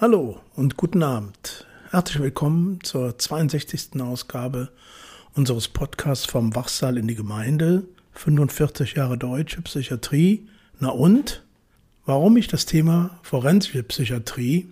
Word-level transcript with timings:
Hallo 0.00 0.40
und 0.56 0.78
guten 0.78 1.02
Abend. 1.02 1.66
Herzlich 1.90 2.22
willkommen 2.22 2.78
zur 2.82 3.18
62. 3.18 4.00
Ausgabe 4.00 4.70
unseres 5.34 5.68
Podcasts 5.68 6.24
vom 6.24 6.54
Wachsaal 6.54 6.96
in 6.96 7.08
die 7.08 7.14
Gemeinde. 7.14 7.84
45 8.12 8.94
Jahre 8.94 9.18
deutsche 9.18 9.60
Psychiatrie. 9.60 10.48
Na 10.80 10.88
und? 10.88 11.42
Warum 12.06 12.38
ich 12.38 12.48
das 12.48 12.64
Thema 12.64 13.18
forensische 13.22 13.82
Psychiatrie 13.82 14.70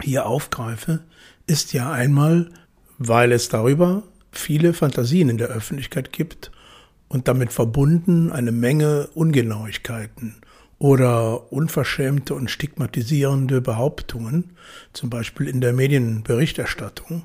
hier 0.00 0.26
aufgreife, 0.26 1.00
ist 1.48 1.72
ja 1.72 1.90
einmal, 1.90 2.50
weil 2.98 3.32
es 3.32 3.48
darüber 3.48 4.04
viele 4.30 4.74
Fantasien 4.74 5.28
in 5.28 5.38
der 5.38 5.48
Öffentlichkeit 5.48 6.12
gibt 6.12 6.52
und 7.08 7.28
damit 7.28 7.52
verbunden 7.52 8.30
eine 8.32 8.52
Menge 8.52 9.08
Ungenauigkeiten 9.14 10.36
oder 10.78 11.52
unverschämte 11.52 12.34
und 12.34 12.50
stigmatisierende 12.50 13.60
Behauptungen, 13.60 14.52
zum 14.92 15.10
Beispiel 15.10 15.48
in 15.48 15.60
der 15.60 15.72
Medienberichterstattung. 15.72 17.24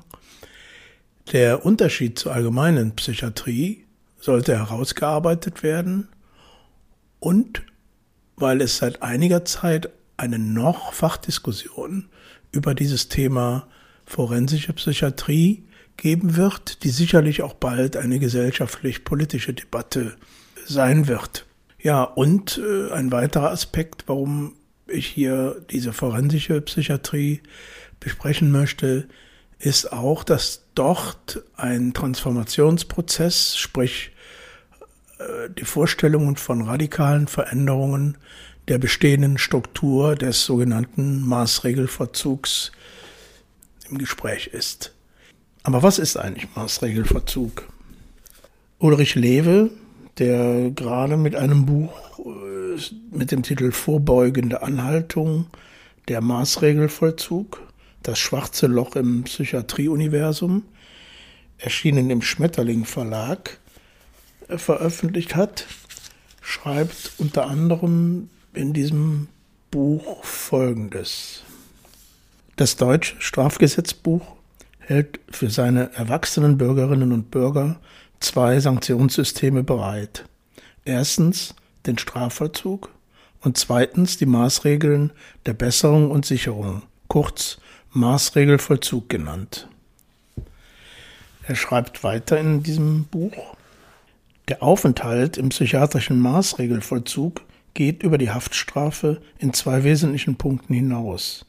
Der 1.32 1.64
Unterschied 1.64 2.18
zur 2.18 2.32
allgemeinen 2.32 2.96
Psychiatrie 2.96 3.84
sollte 4.18 4.56
herausgearbeitet 4.58 5.62
werden 5.62 6.08
und 7.20 7.62
weil 8.36 8.60
es 8.60 8.78
seit 8.78 9.02
einiger 9.02 9.44
Zeit 9.44 9.90
eine 10.16 10.38
noch 10.38 10.92
Fachdiskussion 10.92 12.08
über 12.52 12.74
dieses 12.74 13.08
Thema 13.08 13.68
forensische 14.04 14.72
Psychiatrie 14.72 15.64
geben 15.96 16.36
wird, 16.36 16.82
die 16.84 16.90
sicherlich 16.90 17.42
auch 17.42 17.54
bald 17.54 17.96
eine 17.96 18.18
gesellschaftlich-politische 18.18 19.54
Debatte 19.54 20.16
sein 20.66 21.08
wird. 21.08 21.46
Ja, 21.78 22.02
und 22.02 22.58
äh, 22.58 22.92
ein 22.92 23.12
weiterer 23.12 23.50
Aspekt, 23.50 24.04
warum 24.06 24.54
ich 24.86 25.06
hier 25.06 25.62
diese 25.70 25.92
forensische 25.92 26.60
Psychiatrie 26.60 27.40
besprechen 28.00 28.50
möchte, 28.50 29.08
ist 29.58 29.92
auch, 29.92 30.24
dass 30.24 30.64
dort 30.74 31.42
ein 31.56 31.94
Transformationsprozess, 31.94 33.56
sprich 33.56 34.12
äh, 35.18 35.50
die 35.50 35.64
Vorstellungen 35.64 36.36
von 36.36 36.62
radikalen 36.62 37.28
Veränderungen 37.28 38.18
der 38.68 38.78
bestehenden 38.78 39.38
Struktur 39.38 40.14
des 40.14 40.44
sogenannten 40.44 41.20
Maßregelverzugs 41.22 42.72
im 43.90 43.98
Gespräch 43.98 44.48
ist. 44.48 44.94
Aber 45.64 45.82
was 45.82 45.98
ist 45.98 46.18
eigentlich 46.18 46.54
Maßregelverzug? 46.54 47.66
Ulrich 48.78 49.14
Lewe, 49.14 49.70
der 50.18 50.70
gerade 50.70 51.16
mit 51.16 51.34
einem 51.34 51.64
Buch 51.64 52.18
äh, 52.18 52.78
mit 53.10 53.32
dem 53.32 53.42
Titel 53.42 53.72
Vorbeugende 53.72 54.62
Anhaltung, 54.62 55.46
der 56.08 56.20
Maßregelvollzug, 56.20 57.62
das 58.02 58.18
schwarze 58.18 58.66
Loch 58.66 58.94
im 58.94 59.24
Psychiatrieuniversum, 59.24 60.64
erschienen 61.56 62.10
im 62.10 62.20
Schmetterling 62.20 62.84
Verlag, 62.84 63.58
äh, 64.48 64.58
veröffentlicht 64.58 65.34
hat, 65.34 65.66
schreibt 66.42 67.12
unter 67.16 67.46
anderem 67.46 68.28
in 68.52 68.74
diesem 68.74 69.28
Buch 69.70 70.22
Folgendes. 70.24 71.42
Das 72.56 72.76
deutsche 72.76 73.16
Strafgesetzbuch 73.18 74.34
hält 74.86 75.20
für 75.30 75.50
seine 75.50 75.92
erwachsenen 75.94 76.58
Bürgerinnen 76.58 77.12
und 77.12 77.30
Bürger 77.30 77.76
zwei 78.20 78.60
Sanktionssysteme 78.60 79.62
bereit. 79.62 80.24
Erstens 80.84 81.54
den 81.86 81.98
Strafvollzug 81.98 82.90
und 83.40 83.58
zweitens 83.58 84.16
die 84.16 84.26
Maßregeln 84.26 85.12
der 85.46 85.54
Besserung 85.54 86.10
und 86.10 86.24
Sicherung, 86.26 86.82
kurz 87.08 87.58
Maßregelvollzug 87.92 89.08
genannt. 89.08 89.68
Er 91.46 91.54
schreibt 91.54 92.02
weiter 92.02 92.38
in 92.38 92.62
diesem 92.62 93.04
Buch, 93.04 93.56
der 94.48 94.62
Aufenthalt 94.62 95.38
im 95.38 95.50
psychiatrischen 95.50 96.18
Maßregelvollzug 96.20 97.42
geht 97.72 98.02
über 98.02 98.18
die 98.18 98.30
Haftstrafe 98.30 99.20
in 99.38 99.52
zwei 99.52 99.84
wesentlichen 99.84 100.36
Punkten 100.36 100.74
hinaus. 100.74 101.46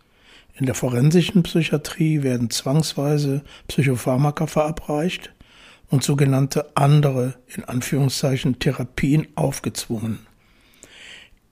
In 0.58 0.66
der 0.66 0.76
forensischen 0.76 1.44
Psychiatrie 1.44 2.24
werden 2.24 2.50
zwangsweise 2.50 3.44
Psychopharmaka 3.68 4.48
verabreicht 4.48 5.34
und 5.90 6.02
sogenannte 6.02 6.72
andere, 6.76 7.36
in 7.56 7.66
Anführungszeichen, 7.66 8.60
Therapien 8.60 9.28
aufgezwungen. 9.36 10.20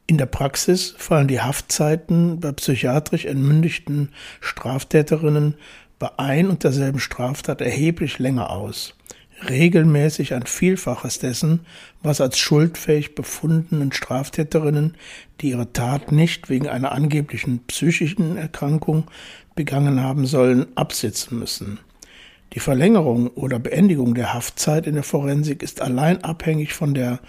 In 0.07 0.17
der 0.17 0.25
Praxis 0.25 0.95
fallen 0.97 1.27
die 1.27 1.41
Haftzeiten 1.41 2.39
bei 2.39 2.53
psychiatrisch 2.53 3.25
entmündigten 3.25 4.09
Straftäterinnen 4.39 5.55
bei 5.99 6.09
ein 6.17 6.49
und 6.49 6.63
derselben 6.63 6.99
Straftat 6.99 7.61
erheblich 7.61 8.19
länger 8.19 8.49
aus 8.51 8.95
regelmäßig 9.49 10.33
ein 10.33 10.45
Vielfaches 10.45 11.19
dessen, 11.19 11.61
was 12.01 12.21
als 12.21 12.37
schuldfähig 12.37 13.15
befundenen 13.15 13.91
Straftäterinnen, 13.91 14.95
die 15.41 15.49
ihre 15.49 15.71
Tat 15.73 16.11
nicht 16.11 16.49
wegen 16.49 16.67
einer 16.67 16.91
angeblichen 16.91 17.59
psychischen 17.67 18.37
Erkrankung 18.37 19.05
begangen 19.55 20.01
haben 20.01 20.25
sollen, 20.25 20.67
absitzen 20.75 21.39
müssen. 21.39 21.79
Die 22.53 22.59
Verlängerung 22.59 23.27
oder 23.29 23.57
Beendigung 23.59 24.13
der 24.13 24.33
Haftzeit 24.33 24.85
in 24.85 24.93
der 24.93 25.03
Forensik 25.03 25.63
ist 25.63 25.81
allein 25.81 26.23
abhängig 26.23 26.73
von 26.73 26.93
der 26.93 27.19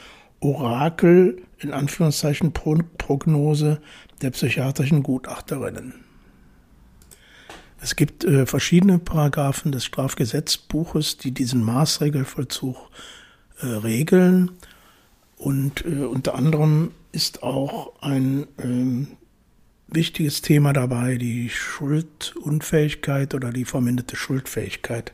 Orakel 0.41 1.43
in 1.59 1.73
Anführungszeichen 1.73 2.53
Prognose 2.53 3.81
der 4.21 4.31
psychiatrischen 4.31 5.03
Gutachterinnen. 5.03 6.04
Es 7.85 7.97
gibt 7.97 8.25
äh, 8.25 8.47
verschiedene 8.47 8.99
Paragraphen 8.99 9.71
des 9.71 9.85
Strafgesetzbuches, 9.85 11.19
die 11.19 11.33
diesen 11.33 11.63
Maßregelvollzug 11.63 12.79
äh, 13.61 13.67
regeln. 13.67 14.53
Und 15.37 15.85
äh, 15.85 16.05
unter 16.05 16.35
anderem 16.35 16.93
ist 17.13 17.43
auch 17.43 17.93
ein 18.01 18.47
ähm, 18.57 19.09
wichtiges 19.89 20.41
Thema 20.41 20.73
dabei, 20.73 21.19
die 21.19 21.51
Schuldunfähigkeit 21.51 23.35
oder 23.35 23.53
die 23.53 23.67
verminderte 23.67 24.17
Schuldfähigkeit. 24.17 25.13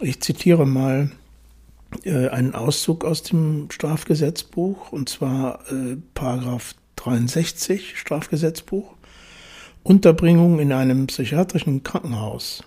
Ich 0.00 0.20
zitiere 0.20 0.66
mal 0.66 1.12
äh, 2.04 2.28
einen 2.28 2.54
Auszug 2.54 3.06
aus 3.06 3.22
dem 3.22 3.70
Strafgesetzbuch, 3.70 4.92
und 4.92 5.08
zwar 5.08 5.60
äh, 5.72 5.96
Paragraph 6.12 6.74
63 6.96 7.98
Strafgesetzbuch. 7.98 8.93
Unterbringung 9.84 10.60
in 10.60 10.72
einem 10.72 11.08
psychiatrischen 11.08 11.82
Krankenhaus. 11.82 12.64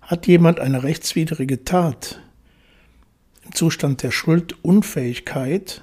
Hat 0.00 0.28
jemand 0.28 0.60
eine 0.60 0.84
rechtswidrige 0.84 1.64
Tat 1.64 2.20
im 3.44 3.52
Zustand 3.52 4.04
der 4.04 4.12
Schuldunfähigkeit, 4.12 5.82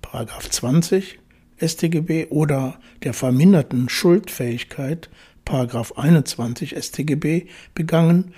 Paragraph 0.00 0.48
20 0.48 1.18
StGB 1.58 2.28
oder 2.30 2.80
der 3.02 3.12
verminderten 3.12 3.90
Schuldfähigkeit, 3.90 5.10
Paragraph 5.44 5.92
21 5.98 6.74
StGB 6.74 7.48
begangen, 7.74 8.32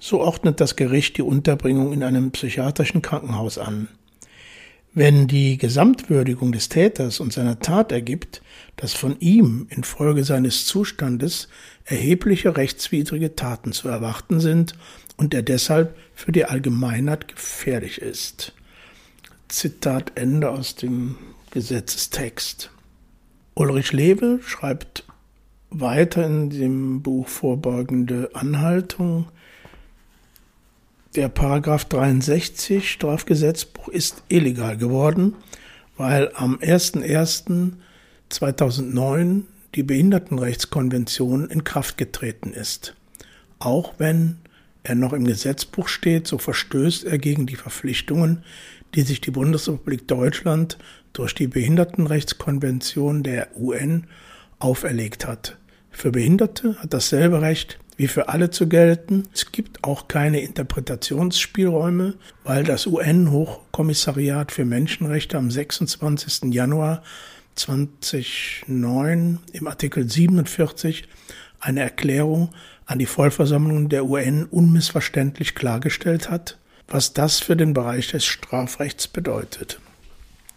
so 0.00 0.20
ordnet 0.20 0.60
das 0.60 0.74
Gericht 0.74 1.18
die 1.18 1.22
Unterbringung 1.22 1.92
in 1.92 2.02
einem 2.02 2.32
psychiatrischen 2.32 3.00
Krankenhaus 3.00 3.58
an. 3.58 3.86
Wenn 4.96 5.26
die 5.26 5.58
Gesamtwürdigung 5.58 6.52
des 6.52 6.70
Täters 6.70 7.20
und 7.20 7.30
seiner 7.30 7.58
Tat 7.58 7.92
ergibt, 7.92 8.40
dass 8.76 8.94
von 8.94 9.20
ihm 9.20 9.66
infolge 9.68 10.24
seines 10.24 10.64
Zustandes 10.64 11.48
erhebliche 11.84 12.56
rechtswidrige 12.56 13.36
Taten 13.36 13.72
zu 13.72 13.88
erwarten 13.88 14.40
sind 14.40 14.72
und 15.18 15.34
er 15.34 15.42
deshalb 15.42 15.94
für 16.14 16.32
die 16.32 16.46
Allgemeinheit 16.46 17.28
gefährlich 17.28 18.00
ist. 18.00 18.54
Zitat 19.48 20.12
Ende 20.14 20.48
aus 20.48 20.76
dem 20.76 21.16
Gesetzestext. 21.50 22.70
Ulrich 23.52 23.92
Lewe 23.92 24.40
schreibt 24.46 25.04
weiter 25.68 26.24
in 26.24 26.48
dem 26.48 27.02
Buch 27.02 27.28
Vorbeugende 27.28 28.30
Anhaltung, 28.32 29.26
der 31.16 31.28
Paragraph 31.28 31.84
63 31.86 32.88
Strafgesetzbuch 32.90 33.88
ist 33.88 34.22
illegal 34.28 34.76
geworden, 34.76 35.34
weil 35.96 36.30
am 36.34 36.56
01.01.2009 36.56 39.42
die 39.74 39.82
Behindertenrechtskonvention 39.82 41.48
in 41.48 41.64
Kraft 41.64 41.96
getreten 41.96 42.52
ist. 42.52 42.94
Auch 43.58 43.94
wenn 43.98 44.36
er 44.82 44.94
noch 44.94 45.14
im 45.14 45.24
Gesetzbuch 45.24 45.88
steht, 45.88 46.26
so 46.26 46.36
verstößt 46.38 47.04
er 47.04 47.16
gegen 47.18 47.46
die 47.46 47.56
Verpflichtungen, 47.56 48.44
die 48.94 49.00
sich 49.02 49.22
die 49.22 49.30
Bundesrepublik 49.30 50.06
Deutschland 50.06 50.76
durch 51.14 51.34
die 51.34 51.48
Behindertenrechtskonvention 51.48 53.22
der 53.22 53.48
UN 53.56 54.06
auferlegt 54.58 55.26
hat. 55.26 55.56
Für 55.90 56.10
Behinderte 56.10 56.76
hat 56.78 56.92
dasselbe 56.92 57.40
Recht 57.40 57.78
wie 57.96 58.08
für 58.08 58.28
alle 58.28 58.50
zu 58.50 58.68
gelten. 58.68 59.24
Es 59.32 59.52
gibt 59.52 59.84
auch 59.84 60.08
keine 60.08 60.40
Interpretationsspielräume, 60.40 62.14
weil 62.44 62.64
das 62.64 62.86
UN-Hochkommissariat 62.86 64.52
für 64.52 64.64
Menschenrechte 64.64 65.38
am 65.38 65.50
26. 65.50 66.52
Januar 66.52 67.02
2009 67.54 69.38
im 69.52 69.66
Artikel 69.66 70.08
47 70.08 71.08
eine 71.58 71.80
Erklärung 71.80 72.50
an 72.84 72.98
die 72.98 73.06
Vollversammlung 73.06 73.88
der 73.88 74.04
UN 74.04 74.44
unmissverständlich 74.44 75.54
klargestellt 75.54 76.30
hat, 76.30 76.58
was 76.86 77.14
das 77.14 77.40
für 77.40 77.56
den 77.56 77.72
Bereich 77.72 78.08
des 78.08 78.24
Strafrechts 78.24 79.08
bedeutet. 79.08 79.80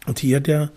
Und 0.06 0.20
hier 0.20 0.40
der 0.42 0.72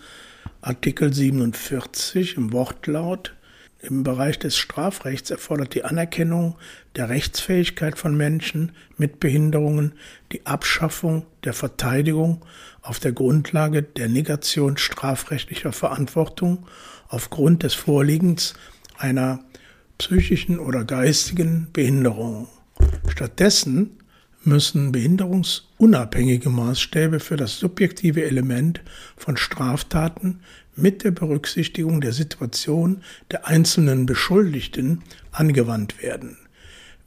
Artikel 0.60 1.12
47 1.12 2.36
im 2.36 2.52
Wortlaut 2.52 3.34
im 3.82 4.04
Bereich 4.04 4.38
des 4.38 4.56
Strafrechts 4.56 5.30
erfordert 5.30 5.74
die 5.74 5.84
Anerkennung 5.84 6.56
der 6.94 7.08
Rechtsfähigkeit 7.08 7.98
von 7.98 8.16
Menschen 8.16 8.72
mit 8.96 9.18
Behinderungen 9.18 9.92
die 10.30 10.46
Abschaffung 10.46 11.26
der 11.44 11.52
Verteidigung 11.52 12.44
auf 12.80 13.00
der 13.00 13.12
Grundlage 13.12 13.82
der 13.82 14.08
Negation 14.08 14.76
strafrechtlicher 14.76 15.72
Verantwortung 15.72 16.66
aufgrund 17.08 17.64
des 17.64 17.74
Vorliegens 17.74 18.54
einer 18.96 19.40
psychischen 19.98 20.60
oder 20.60 20.84
geistigen 20.84 21.68
Behinderung. 21.72 22.48
Stattdessen 23.08 23.98
müssen 24.44 24.92
behinderungsunabhängige 24.92 26.50
Maßstäbe 26.50 27.20
für 27.20 27.36
das 27.36 27.58
subjektive 27.58 28.24
Element 28.24 28.80
von 29.16 29.36
Straftaten 29.36 30.40
mit 30.74 31.04
der 31.04 31.10
Berücksichtigung 31.10 32.00
der 32.00 32.12
Situation 32.12 33.02
der 33.30 33.46
einzelnen 33.46 34.06
Beschuldigten 34.06 35.02
angewandt 35.30 36.02
werden. 36.02 36.38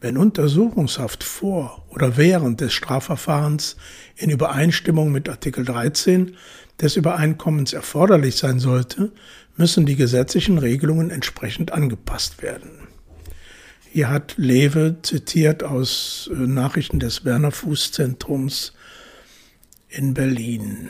Wenn 0.01 0.17
Untersuchungshaft 0.17 1.23
vor 1.23 1.85
oder 1.89 2.17
während 2.17 2.61
des 2.61 2.73
Strafverfahrens 2.73 3.75
in 4.15 4.29
Übereinstimmung 4.29 5.11
mit 5.11 5.29
Artikel 5.29 5.65
13 5.65 6.35
des 6.79 6.95
Übereinkommens 6.95 7.73
erforderlich 7.73 8.35
sein 8.35 8.59
sollte, 8.59 9.11
müssen 9.57 9.85
die 9.85 9.95
gesetzlichen 9.95 10.57
Regelungen 10.57 11.09
entsprechend 11.09 11.71
angepasst 11.71 12.43
werden. 12.43 12.87
Hier 13.89 14.09
hat 14.09 14.33
Lewe 14.37 14.97
zitiert 15.01 15.63
aus 15.63 16.29
äh, 16.29 16.35
Nachrichten 16.35 16.99
des 16.99 17.23
Werner 17.23 17.51
Fuß 17.51 17.93
Zentrums 17.93 18.73
in 19.87 20.13
Berlin. 20.13 20.89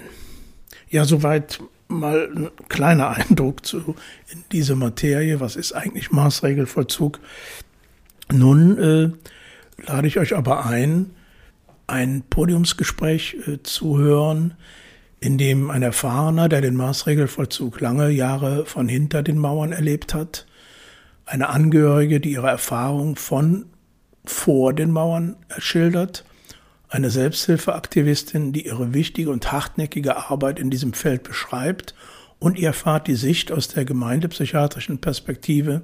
Ja, 0.89 1.05
soweit 1.05 1.59
mal 1.87 2.29
ein 2.35 2.49
kleiner 2.69 3.09
Eindruck 3.09 3.65
zu 3.65 3.95
in 4.31 4.43
diese 4.51 4.75
Materie. 4.75 5.39
Was 5.39 5.55
ist 5.55 5.73
eigentlich 5.73 6.11
Maßregelvollzug? 6.11 7.19
Nun 8.31 8.77
äh, 8.77 9.09
lade 9.85 10.07
ich 10.07 10.17
euch 10.19 10.35
aber 10.35 10.65
ein, 10.65 11.11
ein 11.87 12.23
Podiumsgespräch 12.29 13.37
äh, 13.47 13.63
zu 13.63 13.97
hören, 13.97 14.55
in 15.19 15.37
dem 15.37 15.69
ein 15.69 15.83
Erfahrener, 15.83 16.49
der 16.49 16.61
den 16.61 16.75
Maßregelvollzug 16.75 17.79
lange 17.81 18.09
Jahre 18.09 18.65
von 18.65 18.87
hinter 18.87 19.23
den 19.23 19.37
Mauern 19.37 19.71
erlebt 19.71 20.13
hat, 20.13 20.45
eine 21.25 21.49
Angehörige, 21.49 22.19
die 22.19 22.31
ihre 22.31 22.49
Erfahrung 22.49 23.15
von 23.15 23.65
vor 24.25 24.73
den 24.73 24.91
Mauern 24.91 25.35
schildert, 25.57 26.25
eine 26.95 27.09
Selbsthilfeaktivistin, 27.09 28.53
die 28.53 28.65
ihre 28.65 28.93
wichtige 28.93 29.29
und 29.29 29.51
hartnäckige 29.51 30.15
Arbeit 30.29 30.59
in 30.59 30.69
diesem 30.69 30.93
Feld 30.93 31.23
beschreibt 31.23 31.93
und 32.39 32.57
ihr 32.57 32.67
erfahrt 32.67 33.07
die 33.07 33.15
Sicht 33.15 33.51
aus 33.51 33.67
der 33.67 33.85
gemeindepsychiatrischen 33.85 34.99
Perspektive 34.99 35.81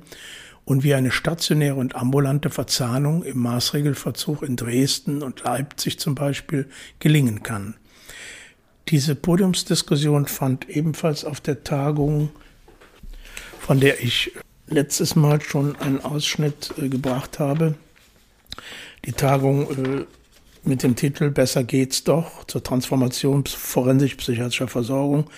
und 0.63 0.83
wie 0.83 0.93
eine 0.93 1.11
stationäre 1.11 1.75
und 1.75 1.95
ambulante 1.95 2.49
Verzahnung 2.49 3.23
im 3.23 3.39
Maßregelverzug 3.39 4.43
in 4.43 4.55
Dresden 4.55 5.21
und 5.21 5.43
Leipzig 5.43 5.99
zum 5.99 6.15
Beispiel 6.15 6.67
gelingen 6.99 7.43
kann. 7.43 7.75
Diese 8.87 9.15
Podiumsdiskussion 9.15 10.27
fand 10.27 10.69
ebenfalls 10.69 11.25
auf 11.25 11.41
der 11.41 11.63
Tagung, 11.63 12.29
von 13.59 13.79
der 13.79 14.01
ich 14.01 14.31
letztes 14.67 15.15
Mal 15.15 15.41
schon 15.41 15.75
einen 15.75 15.99
Ausschnitt 15.99 16.73
äh, 16.77 16.87
gebracht 16.87 17.39
habe. 17.39 17.75
Die 19.05 19.13
Tagung 19.13 19.69
äh, 19.71 20.05
mit 20.63 20.83
dem 20.83 20.95
Titel 20.95 21.31
Besser 21.31 21.63
geht's 21.63 22.03
doch 22.03 22.43
zur 22.45 22.63
Transformation 22.63 23.45
forensisch-psychiatrischer 23.45 24.67
Versorgung 24.67 25.29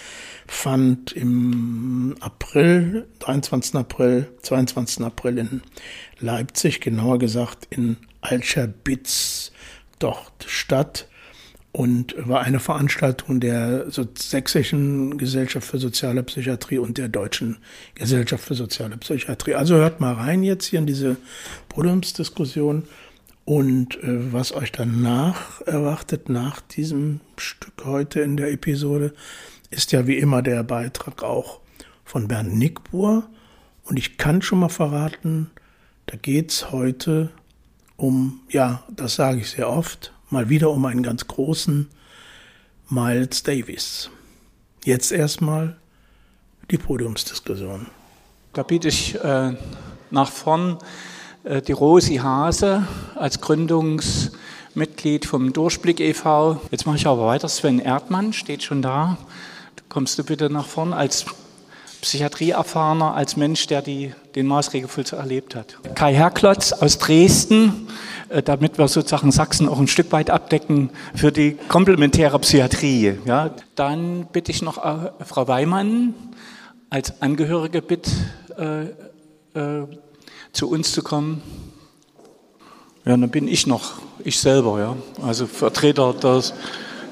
fand 0.47 1.11
im 1.13 2.15
April, 2.19 3.07
23. 3.19 3.75
April, 3.75 4.27
22. 4.41 5.05
April 5.05 5.37
in 5.37 5.61
Leipzig, 6.19 6.81
genauer 6.81 7.19
gesagt 7.19 7.67
in 7.69 7.97
Alscherbitz 8.21 9.51
dort 9.99 10.45
statt 10.45 11.07
und 11.71 12.13
war 12.17 12.41
eine 12.41 12.59
Veranstaltung 12.59 13.39
der 13.39 13.87
Sächsischen 13.89 15.17
Gesellschaft 15.17 15.67
für 15.67 15.79
Soziale 15.79 16.21
Psychiatrie 16.23 16.77
und 16.77 16.97
der 16.97 17.09
Deutschen 17.09 17.57
Gesellschaft 17.95 18.43
für 18.43 18.53
Soziale 18.53 18.97
Psychiatrie. 18.97 19.55
Also 19.55 19.75
hört 19.75 19.99
mal 19.99 20.13
rein 20.13 20.43
jetzt 20.43 20.65
hier 20.65 20.79
in 20.79 20.85
diese 20.85 21.17
Podiumsdiskussion 21.69 22.83
und 23.45 24.01
äh, 24.03 24.31
was 24.31 24.53
euch 24.53 24.71
danach 24.71 25.61
erwartet, 25.61 26.29
nach 26.29 26.61
diesem 26.61 27.19
Stück 27.37 27.85
heute 27.85 28.21
in 28.21 28.37
der 28.37 28.51
Episode, 28.51 29.13
ist 29.69 29.91
ja 29.91 30.07
wie 30.07 30.17
immer 30.17 30.41
der 30.41 30.63
Beitrag 30.63 31.23
auch 31.23 31.59
von 32.05 32.27
Bernd 32.27 32.55
Nickbuhr. 32.55 33.27
Und 33.83 33.97
ich 33.97 34.17
kann 34.17 34.41
schon 34.41 34.59
mal 34.59 34.69
verraten, 34.69 35.51
da 36.05 36.15
geht's 36.15 36.71
heute 36.71 37.31
um, 37.97 38.41
ja, 38.49 38.83
das 38.89 39.15
sage 39.15 39.41
ich 39.41 39.49
sehr 39.51 39.69
oft, 39.69 40.13
mal 40.29 40.49
wieder 40.49 40.69
um 40.69 40.85
einen 40.85 41.03
ganz 41.03 41.27
großen 41.27 41.89
Miles 42.89 43.43
Davis. 43.43 44.09
Jetzt 44.83 45.11
erstmal 45.11 45.77
die 46.71 46.77
Podiumsdiskussion. 46.77 47.87
Da 48.53 48.63
biete 48.63 48.87
ich 48.87 49.15
äh, 49.21 49.55
nach 50.11 50.31
vorn 50.31 50.77
die 51.43 51.71
Rosi 51.71 52.15
Hase 52.17 52.87
als 53.15 53.41
Gründungsmitglied 53.41 55.25
vom 55.25 55.51
Durchblick 55.51 55.99
e.V. 55.99 56.61
Jetzt 56.71 56.85
mache 56.85 56.95
ich 56.95 57.05
aber 57.05 57.25
weiter. 57.25 57.49
Sven 57.49 57.79
Erdmann 57.79 58.33
steht 58.33 58.63
schon 58.63 58.81
da. 58.81 59.17
Kommst 59.89 60.17
du 60.17 60.23
bitte 60.23 60.49
nach 60.49 60.65
vorn 60.65 60.93
als 60.93 61.25
Psychiatrieerfahrener, 62.03 63.15
als 63.15 63.37
Mensch, 63.37 63.65
der 63.67 63.81
die, 63.81 64.13
den 64.35 64.45
Maßregelvollzug 64.45 65.19
erlebt 65.19 65.55
hat. 65.55 65.77
Kai 65.95 66.13
Herklotz 66.13 66.73
aus 66.73 66.97
Dresden, 66.97 67.87
äh, 68.27 68.43
damit 68.43 68.77
wir 68.77 68.89
sozusagen 68.89 69.31
Sachsen 69.31 69.69
auch 69.69 69.79
ein 69.79 69.87
Stück 69.87 70.11
weit 70.11 70.29
abdecken 70.29 70.89
für 71.15 71.31
die 71.31 71.57
komplementäre 71.69 72.37
Psychiatrie. 72.39 73.17
Ja. 73.25 73.51
Dann 73.75 74.27
bitte 74.33 74.51
ich 74.51 74.61
noch 74.61 74.83
äh, 74.83 75.11
Frau 75.23 75.47
Weimann 75.47 76.13
als 76.89 77.21
Angehörige 77.21 77.81
bitte 77.81 78.11
äh, 79.55 79.59
äh, 79.59 79.87
zu 80.53 80.69
uns 80.69 80.93
zu 80.93 81.01
kommen. 81.01 81.41
Ja, 83.05 83.17
dann 83.17 83.29
bin 83.29 83.49
ich 83.49 83.67
noch, 83.67 83.93
ich 84.23 84.39
selber, 84.39 84.79
ja. 84.79 84.95
Also 85.21 85.45
Vertreter 85.47 86.13
der 86.13 86.41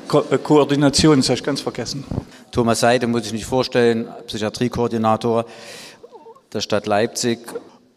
Ko 0.07 0.23
äh, 0.29 0.37
Koordination, 0.37 1.17
das 1.17 1.27
habe 1.27 1.37
ich 1.37 1.43
ganz 1.43 1.59
vergessen. 1.59 2.05
Thomas 2.51 2.79
Seide 2.79 3.07
muss 3.07 3.25
ich 3.25 3.33
nicht 3.33 3.45
vorstellen, 3.45 4.07
Psychiatriekoordinator 4.27 5.45
der 6.53 6.61
Stadt 6.61 6.85
Leipzig. 6.85 7.39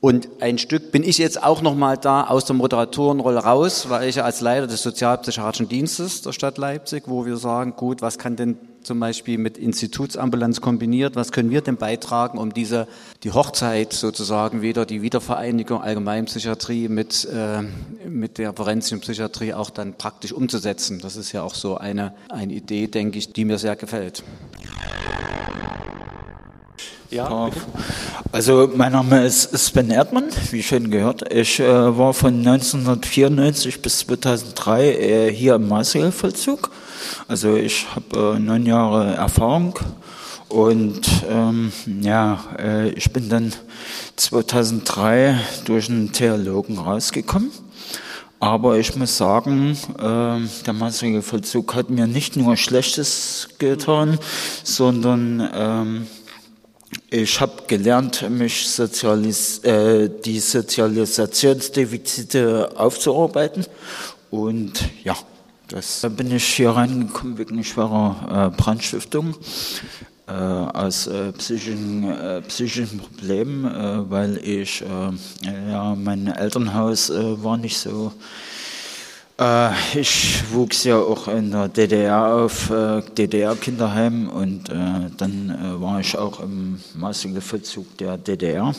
Und 0.01 0.29
ein 0.41 0.59
Stück 0.59 0.93
bin 0.93 1.03
ich 1.03 1.19
jetzt 1.19 1.43
auch 1.43 1.63
noch 1.63 1.75
mal 1.75 1.97
da 1.97 2.25
aus 2.25 2.45
der 2.45 2.57
Moderatorenrolle 2.57 3.41
raus, 3.41 3.89
weil 3.89 4.09
ich 4.09 4.17
ja 4.17 4.25
als 4.25 4.41
Leiter 4.41 4.67
des 4.67 4.83
Sozialpsychiatrischen 4.83 5.69
Dienstes 5.69 6.23
der 6.23 6.33
Stadt 6.33 6.59
Leipzig, 6.59 7.05
wo 7.07 7.27
wir 7.27 7.37
sagen, 7.37 7.75
gut, 7.77 8.03
was 8.03 8.19
kann 8.19 8.37
denn 8.37 8.59
zum 8.85 9.01
Beispiel 9.01 9.39
mit 9.39 9.59
Institutsambulanz 9.59 10.61
kombiniert, 10.61 11.17
was 11.17 11.33
können 11.33 11.51
wir 11.51 11.61
denn 11.61 11.77
beitragen, 11.77 12.39
um 12.39 12.55
diese, 12.55 12.87
die 13.23 13.33
Hochzeit 13.33 13.93
sozusagen 13.93 14.63
wieder, 14.63 14.87
die 14.87 15.03
Wiedervereinigung 15.03 15.83
Allgemeinpsychiatrie 15.83 16.89
mit, 16.89 17.25
äh, 17.25 17.63
mit 18.09 18.39
der 18.39 18.53
forensischen 18.53 19.01
Psychiatrie 19.01 19.55
auch 19.55 19.71
dann 19.71 19.95
praktisch 19.95 20.33
umzusetzen. 20.33 21.01
Das 21.01 21.17
ist 21.17 21.33
ja 21.33 21.43
auch 21.43 21.55
so 21.55 21.77
eine, 21.77 22.15
eine 22.29 22.53
Idee, 22.53 22.87
denke 22.87 23.19
ich, 23.19 23.33
die 23.33 23.45
mir 23.45 23.59
sehr 23.59 23.77
gefällt. 23.77 24.23
Ja, 27.15 27.49
also 28.33 28.69
mein 28.75 28.91
Name 28.91 29.25
ist 29.25 29.57
Sven 29.57 29.93
Erdmann, 29.93 30.25
wie 30.51 30.65
schön 30.65 30.91
gehört. 30.91 31.33
Ich 31.33 31.61
äh, 31.61 31.97
war 31.97 32.13
von 32.13 32.39
1994 32.39 33.81
bis 33.81 34.01
2003 34.01 34.83
äh, 34.83 35.33
hier 35.33 35.55
im 35.55 35.69
Maßregelvollzug. 35.69 36.73
Also 37.29 37.55
ich 37.55 37.87
habe 37.95 38.35
äh, 38.35 38.41
neun 38.41 38.67
Jahre 38.67 39.15
Erfahrung 39.15 39.79
und 40.49 41.03
ähm, 41.31 41.71
ja, 42.01 42.43
äh, 42.59 42.89
ich 42.89 43.13
bin 43.13 43.29
dann 43.29 43.53
2003 44.17 45.39
durch 45.67 45.89
einen 45.89 46.11
Theologen 46.11 46.79
rausgekommen. 46.79 47.53
Aber 48.41 48.77
ich 48.79 48.97
muss 48.97 49.17
sagen, 49.17 49.79
äh, 50.01 50.65
der 50.67 50.73
Maßregelvollzug 50.73 51.77
hat 51.77 51.91
mir 51.91 52.09
nicht 52.09 52.37
nur 52.37 52.57
Schlechtes 52.57 53.51
getan, 53.61 54.19
sondern 54.65 55.49
ähm, 55.55 56.07
ich 57.11 57.41
habe 57.41 57.63
gelernt, 57.67 58.29
mich 58.29 58.69
sozialis 58.69 59.61
äh, 59.61 60.11
die 60.25 60.41
Sozialisationsdefizite 60.41 62.73
aufzuarbeiten. 62.77 63.65
Und 64.31 64.73
ja, 65.05 65.17
da 65.69 66.09
bin 66.09 66.35
ich 66.35 66.45
hier 66.45 66.71
reingekommen 66.71 67.39
wegen 67.39 67.63
schwerer 67.65 68.51
äh, 68.53 68.57
Brandstiftung 68.57 69.35
äh, 70.27 70.33
aus 70.33 71.07
äh, 71.07 71.33
psychischen, 71.33 72.05
äh, 72.05 72.43
psychischen 72.43 72.99
Problemen, 72.99 73.65
äh, 73.65 74.11
weil 74.11 74.37
ich, 74.39 74.85
ja, 75.43 75.95
mein 75.95 76.27
Elternhaus 76.27 77.11
war 77.11 77.57
nicht 77.57 77.77
so. 77.77 78.13
Äh, 79.39 79.71
ich 79.99 80.45
wuchs 80.53 80.85
ja 80.85 80.97
auch 80.97 81.27
in 81.27 81.51
der 81.51 81.69
DDR 81.69 82.35
auf, 82.35 82.71
äh, 82.71 83.03
DDR-Kinderheim 83.03 84.29
und 84.29 84.69
äh, 84.69 85.11
dann 85.17 85.81
war 85.81 85.99
ich 85.99 86.17
auch 86.17 86.41
im 86.41 86.79
Maßregelvollzug 86.95 87.99
der 87.99 88.17
DDR. 88.17 88.73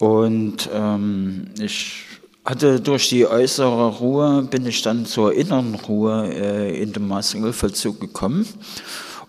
Und 0.00 0.68
ähm, 0.72 1.46
ich 1.60 2.02
hatte 2.44 2.80
durch 2.80 3.08
die 3.08 3.26
äußere 3.26 3.98
Ruhe, 3.98 4.42
bin 4.50 4.66
ich 4.66 4.82
dann 4.82 5.06
zur 5.06 5.32
inneren 5.32 5.76
Ruhe 5.76 6.26
in 6.26 6.92
den 6.92 7.08
Maßregelvollzug 7.08 8.00
gekommen. 8.00 8.46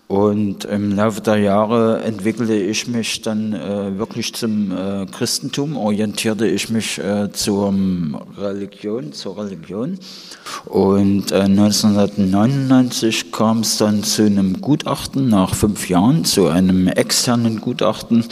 Und 0.08 0.64
im 0.66 0.94
Laufe 0.94 1.20
der 1.20 1.38
Jahre 1.38 2.00
entwickelte 2.02 2.54
ich 2.54 2.86
mich 2.86 3.22
dann 3.22 3.52
äh, 3.52 3.98
wirklich 3.98 4.32
zum 4.34 4.70
äh, 4.70 5.04
Christentum, 5.06 5.76
orientierte 5.76 6.46
ich 6.46 6.70
mich 6.70 6.98
äh, 6.98 7.32
zur 7.32 7.74
Religion, 8.38 9.12
zur 9.12 9.36
Religion. 9.36 9.98
Und 10.66 11.32
1999 11.32 13.24
äh, 13.24 13.30
kam 13.32 13.60
es 13.60 13.78
dann 13.78 14.04
zu 14.04 14.22
einem 14.22 14.60
Gutachten 14.60 15.28
nach 15.28 15.56
fünf 15.56 15.88
Jahren, 15.88 16.24
zu 16.24 16.46
einem 16.46 16.86
externen 16.86 17.60
Gutachten. 17.60 18.26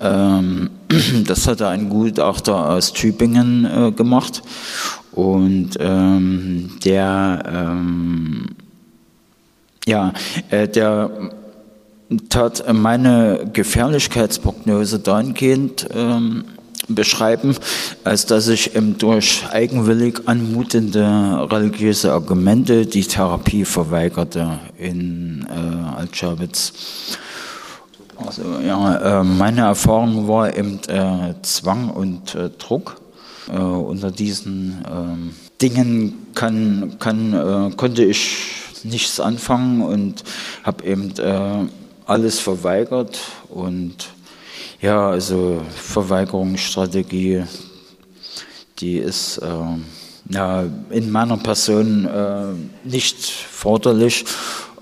Ähm, 0.00 0.70
das 1.26 1.48
hatte 1.48 1.66
ein 1.66 1.88
Gutachter 1.88 2.70
aus 2.70 2.92
Tübingen 2.92 3.64
äh, 3.64 3.90
gemacht. 3.90 4.42
Und 5.10 5.70
ähm, 5.80 6.78
der 6.84 7.42
ähm, 7.52 8.46
ja, 9.88 10.12
äh, 10.50 10.68
der 10.68 11.10
tat 12.28 12.64
meine 12.72 13.50
Gefährlichkeitsprognose 13.52 14.98
dahingehend 14.98 15.88
ähm, 15.94 16.44
beschreiben, 16.88 17.56
als 18.04 18.26
dass 18.26 18.48
ich 18.48 18.72
durch 18.98 19.44
eigenwillig 19.50 20.20
anmutende 20.26 21.46
religiöse 21.50 22.12
Argumente 22.12 22.86
die 22.86 23.04
Therapie 23.04 23.64
verweigerte 23.64 24.58
in 24.78 25.46
äh, 25.48 25.98
Altschawitz. 25.98 26.72
Also 28.16 28.42
ja, 28.66 29.20
äh, 29.20 29.24
meine 29.24 29.62
Erfahrung 29.62 30.28
war 30.28 30.56
eben 30.56 30.80
äh, 30.88 31.34
Zwang 31.42 31.90
und 31.90 32.34
äh, 32.34 32.50
Druck. 32.58 33.00
Äh, 33.50 33.58
unter 33.58 34.10
diesen 34.10 34.84
ähm, 34.90 35.30
Dingen 35.62 36.26
kann, 36.34 36.96
kann, 36.98 37.32
äh, 37.32 37.70
konnte 37.76 38.04
ich 38.04 38.67
nichts 38.88 39.20
anfangen 39.20 39.82
und 39.82 40.24
habe 40.62 40.84
eben 40.84 41.12
äh, 41.18 41.68
alles 42.06 42.40
verweigert 42.40 43.18
und 43.48 44.08
ja, 44.80 45.10
also 45.10 45.60
Verweigerungsstrategie, 45.74 47.44
die 48.78 48.98
ist 48.98 49.38
äh, 49.38 49.48
ja, 50.30 50.64
in 50.90 51.10
meiner 51.10 51.36
Person 51.36 52.04
äh, 52.04 52.88
nicht 52.88 53.18
förderlich, 53.24 54.24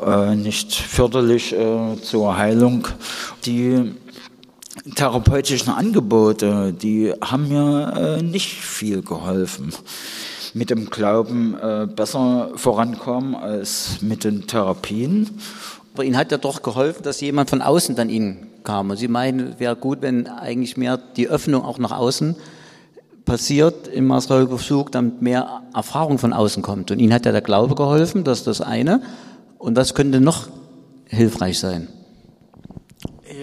äh, 0.05 0.35
nicht 0.35 0.75
förderlich 0.75 1.53
äh, 1.53 2.01
zur 2.03 2.37
Heilung. 2.37 2.87
Die 3.47 3.95
therapeutischen 4.95 5.73
Angebote, 5.73 6.73
die 6.73 7.13
haben 7.23 7.49
mir 7.49 8.19
äh, 8.19 8.23
nicht 8.23 8.53
viel 8.53 9.03
geholfen 9.03 9.73
mit 10.57 10.71
dem 10.71 10.89
Glauben 10.89 11.55
äh, 11.61 11.87
besser 11.87 12.51
vorankommen 12.55 13.35
als 13.35 14.01
mit 14.01 14.25
den 14.25 14.47
Therapien. 14.47 15.29
Aber 15.93 16.03
Ihnen 16.03 16.17
hat 16.17 16.33
ja 16.33 16.39
doch 16.39 16.63
geholfen, 16.63 17.03
dass 17.03 17.21
jemand 17.21 17.51
von 17.51 17.61
außen 17.61 17.95
dann 17.95 18.09
Ihnen 18.09 18.47
kam. 18.65 18.89
Und 18.89 18.97
Sie 18.97 19.07
meinen, 19.07 19.53
es 19.53 19.61
wäre 19.61 19.77
gut, 19.77 20.01
wenn 20.01 20.27
eigentlich 20.27 20.79
mehr 20.79 20.99
die 21.17 21.29
Öffnung 21.29 21.63
auch 21.63 21.79
nach 21.79 21.93
außen 21.93 22.37
passiert 23.27 23.87
im 23.89 24.07
Maßregelversuch, 24.07 24.89
damit 24.89 25.21
mehr 25.21 25.63
Erfahrung 25.75 26.17
von 26.17 26.33
außen 26.33 26.63
kommt. 26.63 26.91
Und 26.91 27.01
Ihnen 27.01 27.13
hat 27.13 27.27
ja 27.27 27.33
der 27.33 27.43
Glaube 27.43 27.75
geholfen, 27.75 28.25
das 28.25 28.39
ist 28.39 28.47
das 28.47 28.61
eine. 28.63 29.03
Und 29.59 29.75
das 29.75 29.95
könnte 29.95 30.23
noch 30.23 30.49
hilfreich 31.07 31.59
sein. 31.59 31.89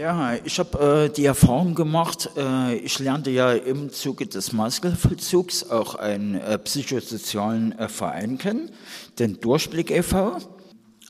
Ja, 0.03 0.33
ich 0.43 0.60
habe 0.60 1.05
äh, 1.05 1.10
die 1.10 1.24
Erfahrung 1.24 1.75
gemacht, 1.75 2.29
äh, 2.36 2.75
ich 2.75 3.00
lernte 3.00 3.29
ja 3.29 3.53
im 3.53 3.89
Zuge 3.89 4.27
des 4.27 4.51
Maßregelvollzugs 4.51 5.69
auch 5.69 5.95
einen 5.95 6.36
äh, 6.36 6.57
psychosozialen 6.57 7.72
äh, 7.79 7.88
Verein 7.88 8.38
kennen, 8.38 8.69
den 9.17 9.39
Durchblick 9.39 9.91
e.V. 9.91 10.39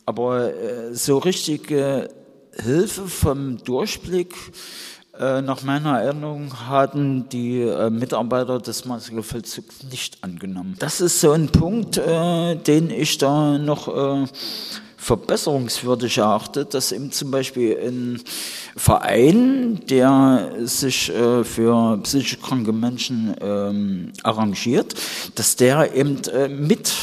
Aber 0.05 0.53
äh, 0.53 0.93
so 0.93 1.17
richtige 1.17 2.09
Hilfe 2.55 3.07
vom 3.07 3.57
Durchblick 3.63 4.35
äh, 5.19 5.41
nach 5.41 5.63
meiner 5.63 5.99
Erinnerung 5.99 6.53
hatten 6.69 7.27
die 7.29 7.65
Mitarbeiter 7.89 8.59
des 8.59 8.85
Maßregelvollzugs 8.85 9.85
nicht 9.89 10.23
angenommen. 10.23 10.75
Das 10.77 11.01
ist 11.01 11.19
so 11.19 11.31
ein 11.31 11.47
Punkt, 11.47 11.97
den 11.97 12.91
ich 12.91 13.17
da 13.17 13.57
noch 13.57 13.87
verbesserungswürdig 15.03 16.17
erachtet, 16.17 16.73
dass 16.73 16.93
eben 16.93 17.11
zum 17.11 17.29
Beispiel 17.29 17.77
ein 17.77 18.21
Verein, 18.77 19.81
der 19.89 20.53
sich 20.61 21.09
äh, 21.09 21.43
für 21.43 21.99
psychisch 22.03 22.39
kranke 22.39 22.71
Menschen 22.71 23.35
ähm, 23.41 24.13
arrangiert, 24.23 24.95
dass 25.35 25.57
der 25.57 25.93
eben 25.93 26.21
äh, 26.33 26.47
mit 26.47 26.93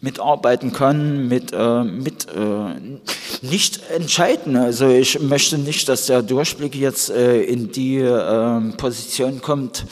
mitarbeiten 0.00 0.72
kann, 0.72 1.28
mit, 1.28 1.52
äh, 1.52 1.84
mit 1.84 2.26
äh, 2.26 2.98
nicht 3.40 3.80
entscheiden. 3.90 4.56
Also 4.56 4.88
ich 4.88 5.20
möchte 5.20 5.56
nicht, 5.56 5.88
dass 5.88 6.06
der 6.06 6.22
Durchblick 6.22 6.74
jetzt 6.74 7.10
äh, 7.10 7.42
in 7.42 7.72
die 7.72 7.98
äh, 7.98 8.60
Position 8.76 9.40
kommt, 9.40 9.86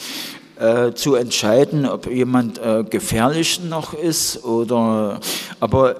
äh, 0.59 0.93
zu 0.93 1.15
entscheiden, 1.15 1.85
ob 1.85 2.07
jemand 2.07 2.59
äh, 2.59 2.83
gefährlich 2.83 3.61
noch 3.63 3.93
ist 3.93 4.43
oder 4.43 5.19
aber 5.59 5.95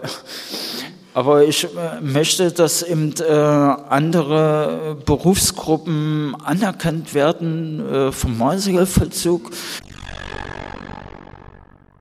aber 1.16 1.46
ich 1.46 1.66
äh, 1.66 2.02
möchte, 2.02 2.52
dass 2.52 2.82
eben 2.82 3.14
äh, 3.20 3.24
andere 3.32 4.98
Berufsgruppen 5.06 6.36
anerkannt 6.44 7.14
werden 7.14 7.88
äh, 7.88 8.12
vom 8.12 8.38
Maßregelvollzug. 8.38 9.52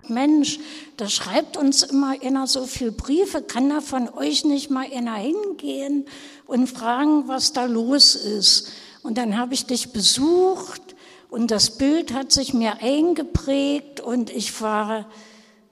Mensch, 0.08 0.58
da 0.96 1.08
schreibt 1.08 1.56
uns 1.56 1.82
immer 1.82 2.14
einer 2.22 2.46
so 2.46 2.64
viele 2.64 2.92
Briefe, 2.92 3.42
kann 3.42 3.68
da 3.68 3.80
von 3.80 4.08
euch 4.08 4.44
nicht 4.44 4.70
mal 4.70 4.86
einer 4.94 5.16
hingehen 5.16 6.06
und 6.46 6.68
fragen, 6.68 7.28
was 7.28 7.52
da 7.52 7.66
los 7.66 8.14
ist? 8.14 8.70
Und 9.02 9.18
dann 9.18 9.36
habe 9.36 9.52
ich 9.52 9.66
dich 9.66 9.92
besucht 9.92 10.91
und 11.32 11.50
das 11.50 11.70
Bild 11.70 12.12
hat 12.12 12.30
sich 12.30 12.52
mir 12.52 12.82
eingeprägt 12.82 14.00
und 14.00 14.28
ich 14.28 14.60
war 14.60 15.06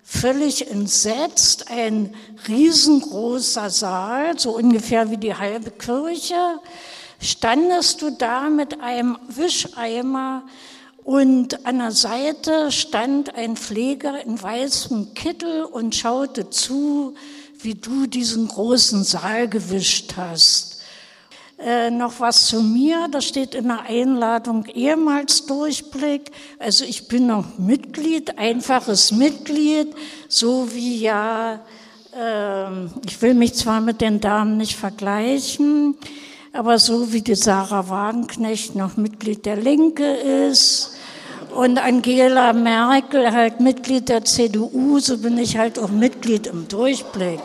völlig 0.02 0.71
entsetzt. 0.71 1.71
Ein 1.71 2.14
riesengroßer 2.49 3.69
Saal, 3.69 4.38
so 4.38 4.57
ungefähr 4.57 5.11
wie 5.11 5.19
die 5.19 5.35
halbe 5.35 5.71
Kirche. 5.71 6.61
Standest 7.21 8.00
du 8.00 8.09
da 8.09 8.49
mit 8.49 8.81
einem 8.81 9.19
Wischeimer 9.29 10.45
und 11.05 11.67
an 11.67 11.76
der 11.76 11.93
Seite 11.93 12.73
stand 12.73 13.35
ein 13.35 13.55
Pfleger 13.55 14.25
in 14.25 14.43
weißem 14.43 15.12
Kittel 15.12 15.64
und 15.64 15.95
schaute 15.95 16.49
zu, 16.49 17.12
wie 17.59 17.75
du 17.75 18.07
diesen 18.07 18.49
großen 18.49 19.05
Saal 19.05 19.47
gewischt 19.47 20.14
hast. 20.17 20.70
Äh, 21.62 21.90
noch 21.90 22.21
was 22.21 22.47
zu 22.47 22.62
mir, 22.62 23.09
das 23.11 23.26
steht 23.26 23.55
in 23.55 23.69
der 23.69 23.83
Einladung 23.83 24.64
ehemals 24.64 25.45
Durchblick. 25.45 26.31
Also 26.59 26.87
ich 26.87 27.07
bin 27.07 27.26
noch 27.26 27.59
Mitglied, 27.59 28.38
einfaches 28.38 29.12
Mitglied, 29.12 29.88
so 30.26 30.73
wie 30.73 30.97
ja, 30.97 31.61
äh, 32.17 32.87
ich 33.05 33.21
will 33.21 33.35
mich 33.35 33.52
zwar 33.55 33.83
mit 33.83 34.00
den 34.00 34.21
Damen 34.21 34.57
nicht 34.57 34.75
vergleichen, 34.75 35.97
aber 36.55 36.79
so 36.79 37.12
wie 37.12 37.21
die 37.21 37.35
Sarah 37.35 37.90
Wagenknecht 37.90 38.75
noch 38.75 38.97
Mitglied 38.97 39.45
der 39.45 39.57
Linke 39.57 40.14
ist 40.14 40.97
und 41.55 41.79
Angela 41.79 42.55
Merkel 42.55 43.33
halt 43.33 43.61
Mitglied 43.61 44.09
der 44.09 44.25
CDU, 44.25 44.99
so 44.99 45.19
bin 45.19 45.37
ich 45.37 45.59
halt 45.59 45.79
auch 45.79 45.90
Mitglied 45.90 46.47
im 46.47 46.69
Durchblick. 46.69 47.40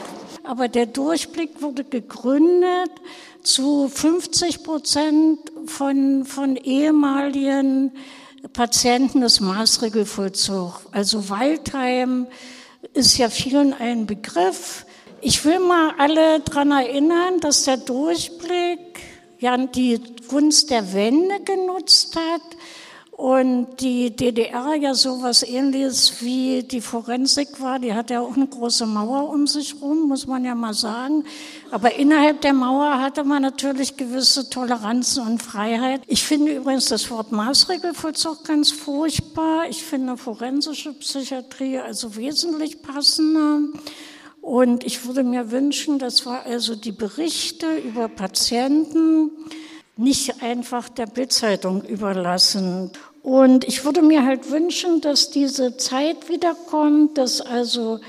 Aber 0.48 0.68
der 0.68 0.86
Durchblick 0.86 1.62
wurde 1.62 1.84
gegründet 1.84 2.92
zu 3.44 3.90
50 3.90 4.64
Prozent 4.64 5.40
von, 5.66 6.26
von 6.26 6.56
ehemaligen 6.56 7.92
Patienten 8.54 9.22
des 9.22 9.40
Maßregelvollzugs. 9.40 10.86
Also 10.92 11.30
Waldheim 11.30 12.28
ist 12.94 13.18
ja 13.18 13.30
vielen 13.30 13.74
ein 13.74 14.06
Begriff. 14.06 14.86
Ich 15.22 15.44
will 15.46 15.60
mal 15.60 15.94
alle 15.98 16.40
daran 16.42 16.72
erinnern, 16.72 17.40
dass 17.40 17.64
der 17.64 17.78
Durchblick 17.78 19.00
ja 19.40 19.58
die 19.58 20.00
Kunst 20.28 20.70
der 20.70 20.94
Wende 20.94 21.40
genutzt 21.44 22.16
hat 22.16 22.42
und 23.18 23.80
die 23.80 24.14
DDR 24.14 24.76
ja 24.76 24.94
sowas 24.94 25.42
ähnliches 25.42 26.22
wie 26.22 26.64
die 26.64 26.82
Forensik 26.82 27.62
war, 27.62 27.80
die 27.80 27.94
hat 27.94 28.10
ja 28.10 28.20
auch 28.20 28.36
eine 28.36 28.46
große 28.46 28.86
Mauer 28.86 29.30
um 29.30 29.48
sich 29.48 29.76
rum, 29.82 30.10
muss 30.10 30.28
man 30.28 30.44
ja 30.44 30.54
mal 30.54 30.74
sagen. 30.74 31.24
Aber 31.72 31.96
innerhalb 31.96 32.42
der 32.42 32.54
Mauer 32.54 33.00
hatte 33.00 33.24
man 33.24 33.42
natürlich 33.42 33.96
gewisse 33.96 34.50
Toleranzen 34.50 35.26
und 35.26 35.42
Freiheit. 35.42 36.02
Ich 36.08 36.26
finde 36.26 36.58
übrigens 36.58 36.88
das 36.88 37.10
Wort 37.10 37.32
Maßregelvollzug 37.32 38.44
ganz 38.44 38.72
furchtbar. 38.72 39.70
Ich 39.70 39.82
finde 39.82 40.18
forensische 40.18 40.92
Psychiatrie 40.92 41.78
also 41.78 42.18
wesentlich 42.18 42.82
passender. 42.82 43.60
Und 44.42 44.84
ich 44.84 45.06
würde 45.06 45.24
mir 45.24 45.52
wünschen, 45.52 46.00
das 46.00 46.26
war 46.26 46.44
also 46.44 46.76
die 46.76 46.92
Berichte 46.92 47.78
über 47.78 48.10
Patienten, 48.10 49.32
nicht 49.98 50.42
einfach 50.42 50.90
der 50.90 51.06
Bildzeitung 51.06 51.84
überlassen. 51.84 52.92
Und 53.24 53.64
ich 53.66 53.86
würde 53.86 54.02
mir 54.02 54.26
halt 54.26 54.52
wünschen, 54.52 55.02
dass 55.02 55.32
diese 55.32 55.78
Zeit 55.78 56.30
wiederkommt, 56.30 57.18
dass 57.18 57.42
also 57.42 58.00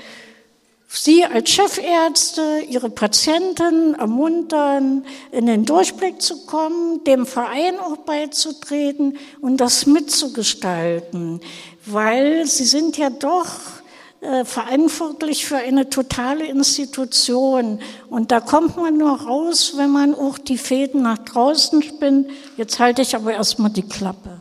Sie 0.89 1.25
als 1.25 1.49
Chefärzte 1.49 2.61
Ihre 2.69 2.89
Patienten 2.89 3.93
ermuntern, 3.95 5.05
in 5.31 5.45
den 5.45 5.65
Durchblick 5.65 6.21
zu 6.21 6.45
kommen, 6.45 7.03
dem 7.03 7.25
Verein 7.25 7.77
auch 7.77 7.97
beizutreten 7.97 9.17
und 9.41 9.57
das 9.57 9.85
mitzugestalten, 9.85 11.41
weil 11.85 12.45
Sie 12.45 12.63
sind 12.63 12.97
ja 12.97 13.09
doch 13.09 13.76
äh, 14.21 14.45
verantwortlich 14.45 15.45
für 15.45 15.57
eine 15.57 15.89
totale 15.89 16.47
Institution. 16.47 17.79
Und 18.09 18.31
da 18.31 18.39
kommt 18.39 18.75
man 18.75 18.97
nur 18.97 19.21
raus, 19.21 19.73
wenn 19.77 19.91
man 19.91 20.15
auch 20.15 20.39
die 20.39 20.57
Fäden 20.57 21.03
nach 21.03 21.19
draußen 21.19 21.83
spinnt. 21.83 22.27
Jetzt 22.57 22.79
halte 22.79 23.03
ich 23.03 23.15
aber 23.15 23.33
erstmal 23.33 23.69
die 23.69 23.83
Klappe. 23.83 24.39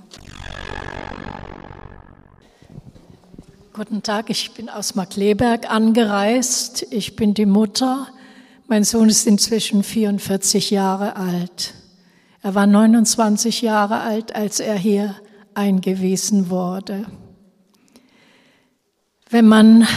Guten 3.74 4.02
Tag, 4.02 4.30
ich 4.30 4.52
bin 4.52 4.70
aus 4.70 4.94
Markleberg 4.94 5.70
angereist. 5.70 6.86
Ich 6.90 7.14
bin 7.14 7.34
die 7.34 7.44
Mutter. 7.44 8.06
Mein 8.68 8.82
Sohn 8.82 9.10
ist 9.10 9.26
inzwischen 9.26 9.82
44 9.82 10.70
Jahre 10.70 11.16
alt. 11.16 11.74
Er 12.40 12.54
war 12.54 12.66
29 12.66 13.60
Jahre 13.60 14.00
alt, 14.00 14.34
als 14.34 14.60
er 14.60 14.76
hier 14.76 15.16
eingewiesen 15.52 16.48
wurde. 16.48 17.04
Wenn 19.28 19.48
man 19.48 19.88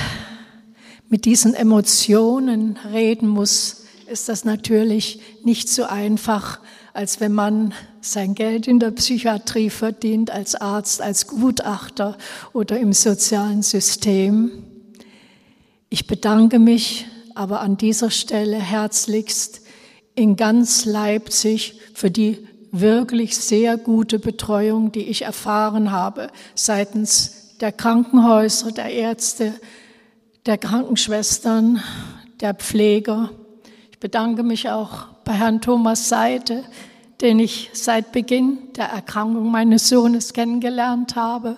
mit 1.07 1.25
diesen 1.25 1.53
Emotionen 1.53 2.79
reden 2.91 3.27
muss, 3.27 3.83
ist 4.07 4.27
das 4.27 4.43
natürlich 4.43 5.21
nicht 5.43 5.69
so 5.69 5.83
einfach, 5.83 6.59
als 6.93 7.19
wenn 7.19 7.33
man 7.33 7.75
sein 8.01 8.33
Geld 8.33 8.67
in 8.67 8.79
der 8.79 8.89
Psychiatrie 8.89 9.69
verdient, 9.69 10.31
als 10.31 10.55
Arzt, 10.55 11.03
als 11.03 11.27
Gutachter 11.27 12.17
oder 12.53 12.79
im 12.79 12.91
sozialen 12.91 13.61
System. 13.61 14.49
Ich 15.89 16.07
bedanke 16.07 16.57
mich 16.57 17.05
aber 17.35 17.61
an 17.61 17.77
dieser 17.77 18.09
Stelle 18.09 18.57
herzlichst 18.57 19.61
in 20.15 20.37
ganz 20.37 20.85
Leipzig 20.85 21.79
für 21.93 22.09
die 22.09 22.47
wirklich 22.71 23.37
sehr 23.37 23.77
gute 23.77 24.17
Betreuung, 24.17 24.91
die 24.91 25.03
ich 25.03 25.21
erfahren 25.21 25.91
habe 25.91 26.31
seitens 26.55 27.38
der 27.59 27.71
Krankenhäuser, 27.71 28.71
der 28.71 28.91
Ärzte, 28.91 29.53
der 30.45 30.57
Krankenschwestern, 30.57 31.81
der 32.39 32.53
Pfleger. 32.53 33.31
Ich 33.91 33.99
bedanke 33.99 34.43
mich 34.43 34.69
auch 34.69 35.07
bei 35.25 35.33
Herrn 35.33 35.61
Thomas 35.61 36.07
Seite, 36.07 36.63
den 37.21 37.39
ich 37.39 37.69
seit 37.73 38.13
Beginn 38.13 38.71
der 38.77 38.85
Erkrankung 38.85 39.51
meines 39.51 39.89
Sohnes 39.89 40.31
kennengelernt 40.31 41.15
habe, 41.15 41.57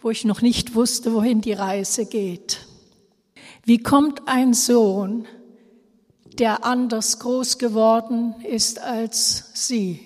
wo 0.00 0.10
ich 0.10 0.24
noch 0.24 0.40
nicht 0.40 0.74
wusste, 0.74 1.12
wohin 1.12 1.40
die 1.40 1.52
Reise 1.52 2.06
geht. 2.06 2.58
Wie 3.64 3.78
kommt 3.78 4.22
ein 4.26 4.54
Sohn, 4.54 5.26
der 6.38 6.64
anders 6.64 7.18
groß 7.18 7.58
geworden 7.58 8.36
ist 8.48 8.80
als 8.80 9.50
Sie, 9.54 10.00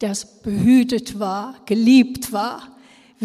der 0.00 0.16
behütet 0.42 1.18
war, 1.18 1.56
geliebt 1.66 2.32
war, 2.32 2.73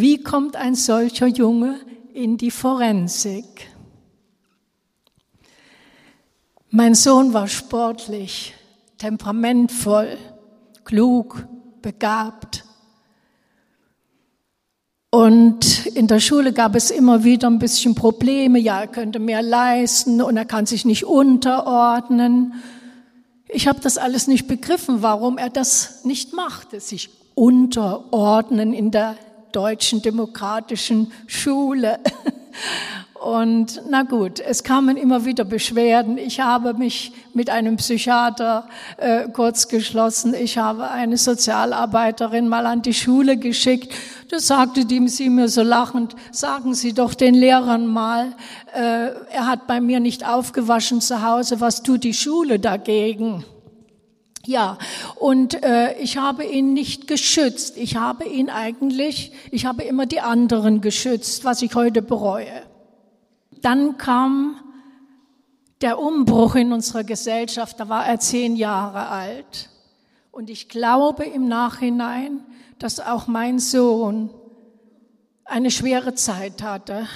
wie 0.02 0.22
kommt 0.22 0.56
ein 0.56 0.76
solcher 0.76 1.28
Junge 1.28 1.80
in 2.14 2.38
die 2.38 2.52
Forensik? 2.52 3.70
Mein 6.72 6.94
Sohn 6.94 7.34
war 7.34 7.48
sportlich, 7.48 8.54
temperamentvoll, 8.98 10.18
klug, 10.84 11.48
begabt. 11.82 12.64
Und 15.12 15.88
in 15.88 16.06
der 16.06 16.20
Schule 16.20 16.54
gab 16.54 16.76
es 16.76 16.92
immer 16.92 17.24
wieder 17.24 17.50
ein 17.50 17.58
bisschen 17.58 17.96
Probleme. 17.96 18.60
Ja, 18.60 18.82
er 18.82 18.88
könnte 18.88 19.18
mehr 19.18 19.42
leisten 19.42 20.22
und 20.22 20.38
er 20.38 20.46
kann 20.46 20.68
sich 20.68 20.86
nicht 20.86 21.06
unterordnen. 21.06 22.54
Ich 23.48 23.68
habe 23.68 23.80
das 23.82 23.98
alles 23.98 24.28
nicht 24.28 24.48
begriffen, 24.48 25.02
warum 25.02 25.40
er 25.40 25.50
das 25.50 26.06
nicht 26.06 26.34
machte, 26.34 26.80
sich 26.80 27.10
unterordnen 27.34 28.74
in 28.74 28.92
der 28.92 29.16
deutschen 29.52 30.02
demokratischen 30.02 31.12
Schule. 31.28 32.00
Und 33.20 33.82
na 33.90 34.04
gut, 34.04 34.40
es 34.40 34.64
kamen 34.64 34.96
immer 34.96 35.26
wieder 35.26 35.44
Beschwerden. 35.44 36.18
Ich 36.18 36.40
habe 36.40 36.74
mich 36.74 37.12
mit 37.34 37.50
einem 37.50 37.76
Psychiater 37.76 38.70
äh, 38.96 39.28
kurz 39.28 39.68
geschlossen. 39.68 40.34
Ich 40.34 40.58
habe 40.58 40.90
eine 40.90 41.18
Sozialarbeiterin 41.18 42.48
mal 42.48 42.66
an 42.66 42.82
die 42.82 42.94
Schule 42.94 43.36
geschickt. 43.36 43.94
Da 44.30 44.40
sagte 44.40 44.86
die 44.86 45.06
sie 45.10 45.30
mir 45.30 45.50
so 45.50 45.64
lachend, 45.64 46.16
sagen 46.32 46.74
Sie 46.74 46.94
doch 46.94 47.14
den 47.14 47.34
Lehrern 47.34 47.88
mal, 47.88 48.36
äh, 48.74 49.10
er 49.32 49.48
hat 49.48 49.68
bei 49.68 49.82
mir 49.82 50.00
nicht 50.00 50.26
aufgewaschen 50.26 51.02
zu 51.02 51.22
Hause, 51.22 51.60
was 51.60 51.84
tut 51.84 52.06
die 52.06 52.14
Schule 52.14 52.58
dagegen? 52.58 53.44
Ja, 54.50 54.80
und 55.14 55.64
äh, 55.64 55.94
ich 56.00 56.18
habe 56.18 56.44
ihn 56.44 56.74
nicht 56.74 57.08
geschützt. 57.08 57.78
Ich 57.78 57.98
habe 57.98 58.26
ihn 58.26 58.50
eigentlich, 58.50 59.32
ich 59.52 59.68
habe 59.68 59.84
immer 59.84 60.08
die 60.08 60.22
anderen 60.22 60.82
geschützt, 60.82 61.46
was 61.46 61.62
ich 61.62 61.76
heute 61.76 62.02
bereue. 62.02 62.64
Dann 63.62 64.00
kam 64.00 64.56
der 65.82 66.00
Umbruch 66.00 66.56
in 66.56 66.74
unserer 66.74 67.04
Gesellschaft, 67.04 67.80
da 67.80 67.90
war 67.90 68.08
er 68.08 68.20
zehn 68.20 68.56
Jahre 68.56 69.10
alt. 69.10 69.70
Und 70.32 70.50
ich 70.50 70.68
glaube 70.68 71.26
im 71.26 71.48
Nachhinein, 71.48 72.44
dass 72.80 73.00
auch 73.00 73.28
mein 73.28 73.60
Sohn 73.60 74.32
eine 75.46 75.70
schwere 75.70 76.16
Zeit 76.16 76.64
hatte. 76.64 77.08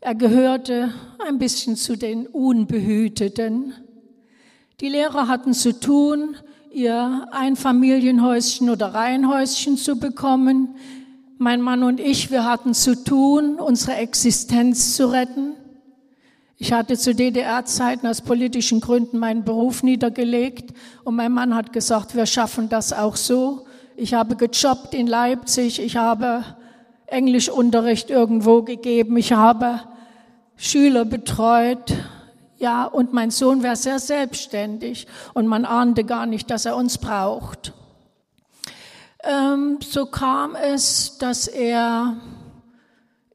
Er 0.00 0.16
gehörte 0.16 0.92
ein 1.24 1.38
bisschen 1.38 1.76
zu 1.76 1.96
den 1.96 2.26
Unbehüteten. 2.26 3.74
Die 4.80 4.88
Lehrer 4.88 5.28
hatten 5.28 5.54
zu 5.54 5.78
tun, 5.78 6.36
ihr 6.72 7.26
Einfamilienhäuschen 7.30 8.70
oder 8.70 8.94
Reihenhäuschen 8.94 9.76
zu 9.76 9.98
bekommen. 9.98 10.74
Mein 11.38 11.60
Mann 11.60 11.82
und 11.82 12.00
ich, 12.00 12.30
wir 12.30 12.44
hatten 12.44 12.74
zu 12.74 13.02
tun, 13.02 13.56
unsere 13.56 13.94
Existenz 13.94 14.96
zu 14.96 15.10
retten. 15.10 15.54
Ich 16.56 16.72
hatte 16.72 16.98
zu 16.98 17.14
DDR-Zeiten 17.14 18.06
aus 18.06 18.20
politischen 18.20 18.80
Gründen 18.80 19.18
meinen 19.18 19.44
Beruf 19.44 19.82
niedergelegt 19.82 20.74
und 21.04 21.14
mein 21.14 21.32
Mann 21.32 21.54
hat 21.54 21.72
gesagt, 21.72 22.16
wir 22.16 22.26
schaffen 22.26 22.68
das 22.68 22.92
auch 22.92 23.16
so. 23.16 23.66
Ich 23.96 24.14
habe 24.14 24.36
gejobbt 24.36 24.92
in 24.92 25.06
Leipzig, 25.06 25.80
ich 25.80 25.96
habe 25.96 26.44
Englischunterricht 27.06 28.10
irgendwo 28.10 28.62
gegeben, 28.62 29.16
ich 29.16 29.32
habe 29.32 29.82
Schüler 30.56 31.04
betreut, 31.04 31.94
ja, 32.58 32.84
und 32.84 33.12
mein 33.12 33.30
Sohn 33.30 33.62
wäre 33.62 33.76
sehr 33.76 33.98
selbstständig 33.98 35.06
und 35.34 35.46
man 35.46 35.64
ahnte 35.64 36.04
gar 36.04 36.26
nicht, 36.26 36.50
dass 36.50 36.64
er 36.64 36.76
uns 36.76 36.98
braucht. 36.98 37.72
Ähm, 39.22 39.78
so 39.80 40.06
kam 40.06 40.54
es, 40.54 41.18
dass 41.18 41.46
er 41.46 42.16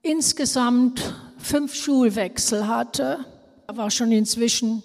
insgesamt 0.02 1.16
fünf 1.38 1.74
Schulwechsel 1.74 2.68
hatte. 2.68 3.20
Er 3.68 3.78
war 3.78 3.92
schon 3.92 4.12
inzwischen 4.12 4.84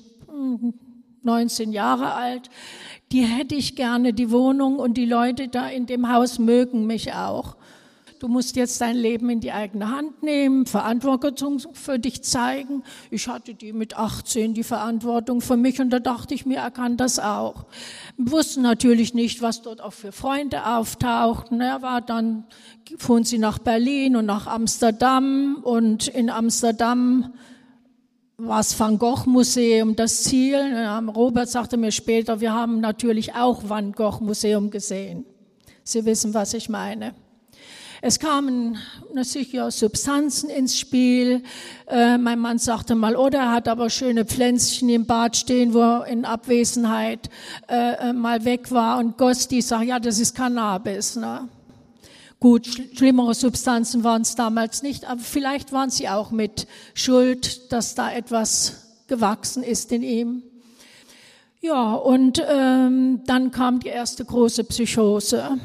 19 1.22 1.66
hm, 1.66 1.72
Jahre 1.72 2.14
alt. 2.14 2.51
Die 3.11 3.22
hätte 3.22 3.55
ich 3.55 3.74
gerne, 3.74 4.12
die 4.12 4.31
Wohnung 4.31 4.79
und 4.79 4.94
die 4.94 5.07
Leute 5.07 5.48
da 5.48 5.68
in 5.68 5.87
dem 5.87 6.12
Haus 6.12 6.38
mögen 6.38 6.87
mich 6.87 7.12
auch 7.14 7.57
du 8.19 8.29
musst 8.29 8.57
jetzt 8.57 8.81
dein 8.81 8.97
Leben 8.97 9.31
in 9.31 9.41
die 9.41 9.53
eigene 9.53 9.91
Hand 9.91 10.23
nehmen, 10.23 10.67
Verantwortung 10.67 11.61
für 11.73 11.99
dich 11.99 12.23
zeigen. 12.23 12.83
Ich 13.11 13.29
hatte 13.29 13.55
die 13.55 13.73
mit 13.73 13.97
18 13.97 14.55
die 14.55 14.65
Verantwortung 14.65 15.41
für 15.41 15.57
mich 15.57 15.81
und 15.81 15.91
da 15.91 16.01
dachte 16.01 16.35
ich 16.35 16.47
mir, 16.47 16.59
er 16.59 16.71
kann 16.71 16.97
das 16.97 17.19
auch. 17.19 17.67
Wir 18.17 18.33
wussten 18.33 18.63
natürlich 18.63 19.15
nicht, 19.15 19.43
was 19.43 19.63
dort 19.63 19.81
auch 19.81 19.93
für 19.93 20.13
Freunde 20.13 20.67
auftauchten. 20.67 21.61
Er 21.61 21.83
war 21.83 22.01
dann, 22.01 22.45
fuhren 22.99 23.25
sie 23.25 23.39
nach 23.39 23.59
Berlin 23.59 24.17
und 24.17 24.27
nach 24.27 24.47
Amsterdam 24.47 25.59
und 25.63 26.09
in 26.09 26.31
Amsterdam 26.31 27.33
war 28.37 28.59
das 28.59 28.79
Van 28.79 28.99
Gogh 28.99 29.25
Museum 29.27 29.97
das 29.97 30.23
Ziel. 30.23 30.57
Robert 31.15 31.49
sagte 31.49 31.77
mir 31.77 31.91
später, 31.91 32.41
wir 32.41 32.53
haben 32.53 32.81
natürlich 32.81 33.35
auch 33.35 33.69
Van 33.69 33.93
Gogh 33.93 34.21
Museum 34.21 34.71
gesehen. 34.71 35.25
Sie 35.83 36.05
wissen, 36.05 36.35
was 36.35 36.55
ich 36.55 36.69
meine. 36.69 37.15
Es 38.01 38.21
kamen 38.21 38.79
sicher 39.23 39.73
Substanzen 39.73 40.51
ins 40.51 40.79
Spiel. 40.79 41.43
Äh, 41.89 42.17
mein 42.17 42.39
Mann 42.39 42.59
sagte 42.59 42.95
mal, 42.95 43.17
oder 43.17 43.39
oh, 43.39 43.43
er 43.43 43.53
hat 43.53 43.67
aber 43.67 43.91
schöne 43.91 44.25
Pflänzchen 44.25 44.89
im 44.89 45.07
Bad 45.07 45.37
stehen, 45.37 45.75
wo 45.75 45.81
er 45.81 46.07
in 46.07 46.25
Abwesenheit 46.25 47.29
äh, 47.69 48.11
äh 48.11 48.13
mal 48.13 48.45
weg 48.45 48.71
war. 48.71 48.99
Und 48.99 49.19
Gosti 49.19 49.63
sagt, 49.63 49.87
ja, 49.87 49.99
das 49.99 50.21
ist 50.21 50.37
Cannabis. 50.37 51.17
Ne? 51.17 51.49
Gut, 52.39 52.69
schlimmere 52.95 53.35
Substanzen 53.35 54.05
waren 54.05 54.23
es 54.23 54.37
damals 54.37 54.85
nicht, 54.85 55.11
aber 55.11 55.21
vielleicht 55.21 55.73
waren 55.73 55.91
sie 55.91 56.09
auch 56.09 56.31
mit 56.31 56.69
Schuld, 56.95 57.73
dass 57.73 57.97
da 57.97 58.13
etwas 58.13 58.87
gewachsen 59.09 59.65
ist 59.65 59.91
in 59.91 60.05
ihm. 60.05 60.43
Ja, 61.61 61.95
und 61.95 62.41
ähm, 62.49 63.23
dann 63.27 63.51
kam 63.51 63.81
die 63.81 63.89
erste 63.89 64.25
große 64.25 64.63
Psychose. 64.63 65.59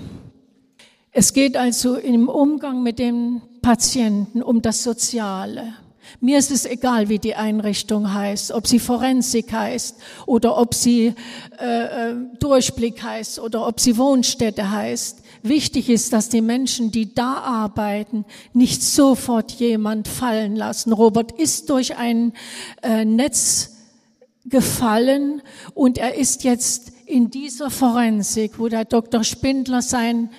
Es 1.16 1.32
geht 1.34 1.56
also 1.56 1.96
im 1.96 2.28
Umgang 2.28 2.82
mit 2.82 2.98
dem 2.98 3.44
Patienten 3.62 4.42
um 4.42 4.64
das 4.64 4.82
Soziale. 4.82 5.76
Mir 6.20 6.40
ist 6.40 6.50
es 6.50 6.66
egal, 6.66 7.08
wie 7.08 7.20
die 7.20 7.36
Einrichtung 7.36 8.12
heißt, 8.12 8.52
ob 8.52 8.66
sie 8.66 8.80
Forensik 8.80 9.54
heißt 9.54 9.96
oder 10.26 10.58
ob 10.58 10.74
sie 10.74 11.14
äh, 11.60 12.10
äh, 12.12 12.16
Durchblick 12.40 13.04
heißt 13.04 13.40
oder 13.40 13.68
ob 13.68 13.80
sie 13.80 13.96
Wohnstätte 13.98 14.72
heißt. 14.72 15.20
Wichtig 15.44 15.88
ist, 15.88 16.14
dass 16.14 16.30
die 16.30 16.42
Menschen, 16.42 16.92
die 16.92 17.14
da 17.14 17.36
arbeiten, 17.36 18.26
nicht 18.54 18.82
sofort 18.82 19.52
jemand 19.52 20.08
fallen 20.08 20.56
lassen. 20.56 20.94
Robert 20.94 21.32
ist 21.34 21.70
durch 21.70 21.96
ein 21.96 22.34
äh, 22.82 23.06
Netz 23.06 23.70
gefallen 24.46 25.44
und 25.76 26.00
er 26.00 26.16
ist 26.16 26.44
jetzt 26.44 26.92
in 27.06 27.30
dieser 27.30 27.70
Forensik, 27.70 28.60
wo 28.60 28.68
der 28.68 28.86
Dr. 28.86 29.24
Spindler 29.24 29.82
sein 29.82 30.30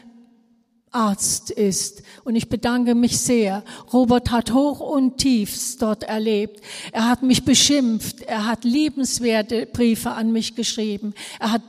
Arzt 0.95 1.51
ist. 1.51 2.03
Und 2.25 2.37
ich 2.37 2.49
bedanke 2.49 2.95
mich 2.95 3.19
sehr. 3.19 3.63
Robert 3.93 4.31
hat 4.31 4.53
hoch 4.53 4.81
und 4.81 5.19
tiefs 5.19 5.77
dort 5.79 6.05
erlebt. 6.05 6.61
Er 6.93 7.09
hat 7.09 7.23
mich 7.23 7.45
beschimpft. 7.45 8.23
Er 8.23 8.47
hat 8.47 8.65
liebenswerte 8.65 9.67
Briefe 9.67 10.13
an 10.13 10.33
mich 10.33 10.55
geschrieben. 10.55 11.15
Er 11.39 11.53
hat 11.53 11.63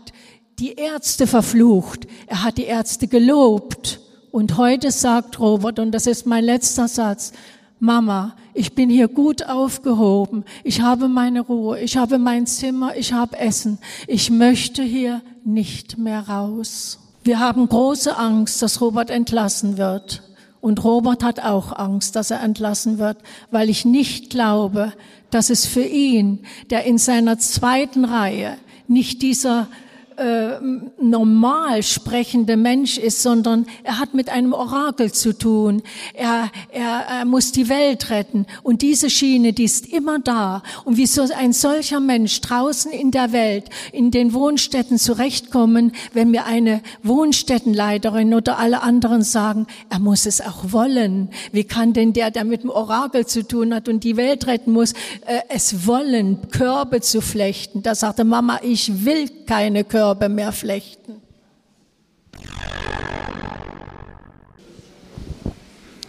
die 0.60 0.74
Ärzte 0.74 1.28
verflucht, 1.28 2.08
er 2.28 2.44
hat 2.44 2.58
die 2.58 2.64
Ärzte 2.64 3.08
gelobt. 3.08 4.00
Und 4.32 4.58
heute 4.58 4.92
sagt 4.92 5.40
Robert, 5.40 5.80
und 5.80 5.92
das 5.92 6.08
ist 6.08 6.26
mein 6.26 6.44
letzter 6.44 6.88
Satz, 6.88 7.32
Mama, 7.80 8.36
ich 8.54 8.74
bin 8.74 8.90
hier 8.90 9.08
gut 9.08 9.46
aufgehoben, 9.46 10.44
ich 10.64 10.82
habe 10.82 11.08
meine 11.08 11.42
Ruhe, 11.42 11.80
ich 11.80 11.98
habe 11.98 12.20
mein 12.20 12.48
Zimmer, 12.48 12.96
ich 12.96 13.14
habe 13.14 13.38
Essen, 13.38 13.80
ich 14.08 14.30
möchte 14.30 14.82
hier 14.82 15.22
nicht 15.44 15.98
mehr 15.98 16.28
raus. 16.28 17.00
Wir 17.26 17.40
haben 17.40 17.68
große 17.68 18.16
Angst, 18.16 18.62
dass 18.62 18.82
Robert 18.82 19.10
entlassen 19.10 19.80
wird. 19.80 20.22
Und 20.62 20.84
Robert 20.84 21.24
hat 21.24 21.40
auch 21.40 21.72
Angst, 21.72 22.16
dass 22.16 22.30
er 22.30 22.40
entlassen 22.44 23.00
wird, 23.00 23.18
weil 23.50 23.68
ich 23.68 23.84
nicht 23.84 24.30
glaube, 24.30 24.94
dass 25.32 25.50
es 25.50 25.66
für 25.66 25.84
ihn, 25.84 26.46
der 26.70 26.86
in 26.86 27.00
seiner 27.00 27.40
zweiten 27.40 28.06
Reihe 28.06 28.58
nicht 28.88 29.24
dieser 29.24 29.68
äh, 30.17 30.60
normal 30.99 31.84
sprechende 31.84 32.56
Mensch 32.56 32.97
ist, 32.97 33.21
sondern 33.21 33.65
er 33.84 33.99
hat 33.99 34.13
mit 34.13 34.30
einem 34.30 34.54
Orakel 34.54 35.12
zu 35.12 35.38
tun. 35.38 35.82
Er, 36.13 36.49
er, 36.71 37.06
er 37.19 37.25
muss 37.25 37.51
die 37.51 37.67
Welt 37.67 38.10
retten. 38.10 38.45
Und 38.63 38.82
diese 38.82 39.10
Schiene, 39.10 39.51
die 39.51 39.65
ist 39.65 39.91
immer 39.91 40.19
da. 40.19 40.63
Und 40.86 40.97
wie 40.97 41.06
so 41.06 41.28
ein 41.38 41.51
solcher 41.51 41.99
Mensch 41.99 42.39
draußen 42.41 42.91
in 42.91 43.12
der 43.12 43.32
Welt, 43.34 43.65
in 43.91 44.12
den 44.12 44.34
Wohnstätten 44.34 44.97
zurechtkommen, 44.97 45.91
wenn 46.13 46.32
mir 46.32 46.45
eine 46.45 46.82
Wohnstättenleiterin 47.04 48.34
oder 48.34 48.58
alle 48.58 48.82
anderen 48.82 49.21
sagen, 49.21 49.67
er 49.89 49.99
muss 49.99 50.25
es 50.25 50.39
auch 50.39 50.71
wollen. 50.71 51.30
Wie 51.51 51.65
kann 51.65 51.93
denn 51.93 52.13
der, 52.13 52.32
der 52.32 52.45
mit 52.45 52.63
dem 52.63 52.69
Orakel 52.69 53.25
zu 53.25 53.45
tun 53.45 53.73
hat 53.73 53.89
und 53.89 54.04
die 54.04 54.15
Welt 54.15 54.47
retten 54.47 54.71
muss, 54.71 54.93
äh, 55.25 55.41
es 55.49 55.86
wollen, 55.86 56.49
Körbe 56.51 57.01
zu 57.01 57.21
flechten? 57.21 57.84
Da 57.84 57.95
sagte 57.95 58.23
Mama, 58.23 58.60
ich 58.63 59.06
will 59.06 59.30
keine 59.45 59.84
Körbe 59.84 60.05
Körbe 60.06 60.30
mehr 60.30 60.52
flechten. 60.52 61.20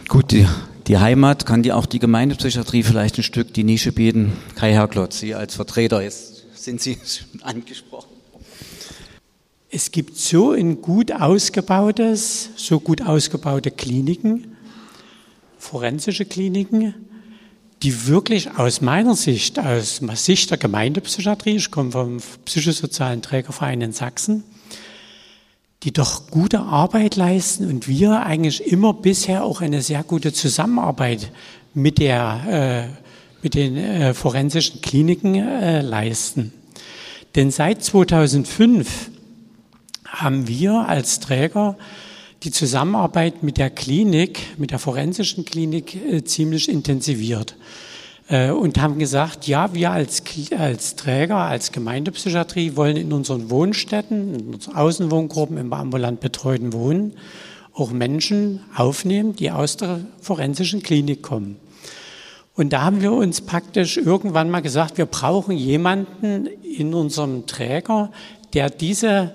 Gut, 0.07 0.29
die, 0.29 0.45
die 0.85 0.99
Heimat 0.99 1.47
kann 1.47 1.63
dir 1.63 1.75
auch 1.75 1.87
die 1.87 1.97
Gemeindepsychiatrie 1.97 2.83
vielleicht 2.83 3.17
ein 3.17 3.23
Stück 3.23 3.55
die 3.55 3.63
Nische 3.63 3.91
bieten. 3.91 4.33
Kai 4.53 4.71
Herklotz, 4.71 5.17
Sie 5.17 5.33
als 5.33 5.55
Vertreter, 5.55 6.03
jetzt 6.03 6.43
sind 6.53 6.79
Sie 6.79 6.99
schon 7.03 7.41
angesprochen. 7.41 8.11
Es 9.71 9.89
gibt 9.89 10.15
so 10.15 10.51
ein 10.51 10.79
gut 10.83 11.11
ausgebautes, 11.11 12.51
so 12.55 12.79
gut 12.79 13.01
ausgebaute 13.01 13.71
Kliniken, 13.71 14.55
forensische 15.57 16.25
Kliniken, 16.25 16.93
die 17.83 18.07
wirklich 18.07 18.51
aus 18.57 18.81
meiner 18.81 19.15
Sicht, 19.15 19.59
aus 19.59 20.01
Sicht 20.15 20.49
der 20.49 20.57
Gemeindepsychiatrie, 20.57 21.57
ich 21.57 21.71
komme 21.71 21.91
vom 21.91 22.17
psychosozialen 22.45 23.21
Trägerverein 23.21 23.81
in 23.81 23.91
Sachsen, 23.91 24.43
die 25.83 25.93
doch 25.93 26.31
gute 26.31 26.59
Arbeit 26.59 27.15
leisten 27.15 27.67
und 27.67 27.87
wir 27.87 28.25
eigentlich 28.25 28.65
immer 28.65 28.93
bisher 28.93 29.43
auch 29.43 29.61
eine 29.61 29.81
sehr 29.81 30.03
gute 30.03 30.33
Zusammenarbeit 30.33 31.31
mit, 31.75 31.99
der, 31.99 32.89
äh, 32.91 33.43
mit 33.43 33.53
den 33.53 33.77
äh, 33.77 34.13
forensischen 34.15 34.81
Kliniken 34.81 35.35
äh, 35.35 35.81
leisten. 35.81 36.51
Denn 37.35 37.51
seit 37.51 37.83
2005 37.83 39.11
haben 40.05 40.47
wir 40.47 40.87
als 40.87 41.19
Träger 41.19 41.77
die 42.43 42.51
Zusammenarbeit 42.51 43.43
mit 43.43 43.57
der 43.57 43.69
Klinik, 43.69 44.57
mit 44.57 44.71
der 44.71 44.79
forensischen 44.79 45.45
Klinik 45.45 45.95
äh, 45.95 46.23
ziemlich 46.23 46.69
intensiviert 46.69 47.55
äh, 48.29 48.51
und 48.51 48.79
haben 48.79 48.99
gesagt, 48.99 49.47
ja, 49.47 49.73
wir 49.73 49.91
als, 49.91 50.23
als 50.57 50.95
Träger, 50.95 51.37
als 51.37 51.71
Gemeindepsychiatrie 51.71 52.75
wollen 52.75 52.97
in 52.97 53.13
unseren 53.13 53.49
Wohnstätten, 53.49 54.35
in 54.35 54.53
unseren 54.53 54.75
Außenwohngruppen, 54.75 55.57
im 55.57 55.73
ambulant 55.73 56.19
betreuten 56.19 56.73
Wohnen 56.73 57.13
auch 57.73 57.91
Menschen 57.91 58.61
aufnehmen, 58.75 59.35
die 59.35 59.51
aus 59.51 59.77
der 59.77 60.01
forensischen 60.19 60.81
Klinik 60.81 61.21
kommen. 61.21 61.57
Und 62.55 62.73
da 62.73 62.81
haben 62.81 63.01
wir 63.01 63.11
uns 63.13 63.41
praktisch 63.41 63.97
irgendwann 63.97 64.49
mal 64.49 64.61
gesagt, 64.61 64.97
wir 64.97 65.05
brauchen 65.05 65.55
jemanden 65.55 66.47
in 66.63 66.95
unserem 66.95 67.45
Träger, 67.45 68.11
der 68.53 68.71
diese 68.71 69.31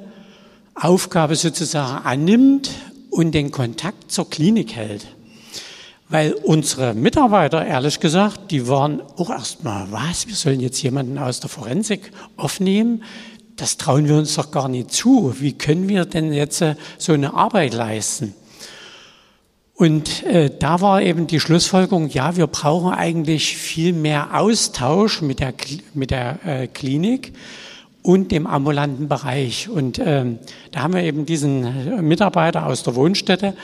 Aufgabe 0.75 1.37
sozusagen 1.37 2.05
annimmt 2.05 2.71
und 3.13 3.33
den 3.33 3.51
Kontakt 3.51 4.11
zur 4.11 4.29
Klinik 4.29 4.75
hält. 4.75 5.07
Weil 6.09 6.33
unsere 6.33 6.95
Mitarbeiter, 6.95 7.65
ehrlich 7.65 8.01
gesagt, 8.01 8.51
die 8.51 8.69
waren 8.69 9.03
auch 9.17 9.31
erstmal, 9.31 9.93
was, 9.93 10.27
wir 10.29 10.35
sollen 10.35 10.61
jetzt 10.61 10.83
jemanden 10.83 11.19
aus 11.19 11.41
der 11.41 11.51
Forensik 11.51 12.11
aufnehmen? 12.37 13.05
Das 13.57 13.77
trauen 13.77 14.09
wir 14.09 14.17
uns 14.17 14.35
doch 14.35 14.51
gar 14.51 14.69
nicht 14.69 14.93
zu. 14.93 15.35
Wie 15.39 15.53
können 15.53 15.89
wir 15.89 16.07
denn 16.07 16.33
jetzt 16.33 16.63
äh, 16.63 16.75
so 16.97 17.13
eine 17.13 17.35
Arbeit 17.35 17.75
leisten? 17.75 18.35
Und 19.75 20.23
äh, 20.25 20.51
da 20.59 20.81
war 20.81 21.03
eben 21.03 21.27
die 21.27 21.41
Schlussfolgerung, 21.41 22.09
ja, 22.09 22.37
wir 22.37 22.47
brauchen 22.47 22.95
eigentlich 22.95 23.57
viel 23.57 23.93
mehr 23.93 24.39
Austausch 24.39 25.21
mit 25.21 25.41
der, 25.41 25.53
mit 25.93 26.11
der 26.11 26.39
äh, 26.47 26.67
Klinik 26.67 27.33
und 28.03 28.33
dem 28.33 28.47
ambulanten 28.47 29.09
Bereich. 29.09 29.69
Und 29.69 30.01
ähm, 30.05 30.39
da 30.73 30.83
haben 30.83 30.95
wir 30.95 31.03
eben 31.03 31.25
diesen 31.25 32.07
Mitarbeiter 32.07 32.67
aus 32.67 32.83
der 32.83 32.95
Wohnstätte 32.97 33.55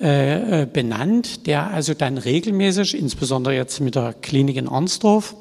äh, 0.00 0.62
äh, 0.62 0.66
benannt, 0.66 1.46
der 1.46 1.70
also 1.70 1.94
dann 1.94 2.18
regelmäßig, 2.18 2.98
insbesondere 2.98 3.54
jetzt 3.54 3.80
mit 3.80 3.94
der 3.94 4.12
Klinik 4.12 4.56
in 4.56 4.68
Arnsdorf, 4.68 5.36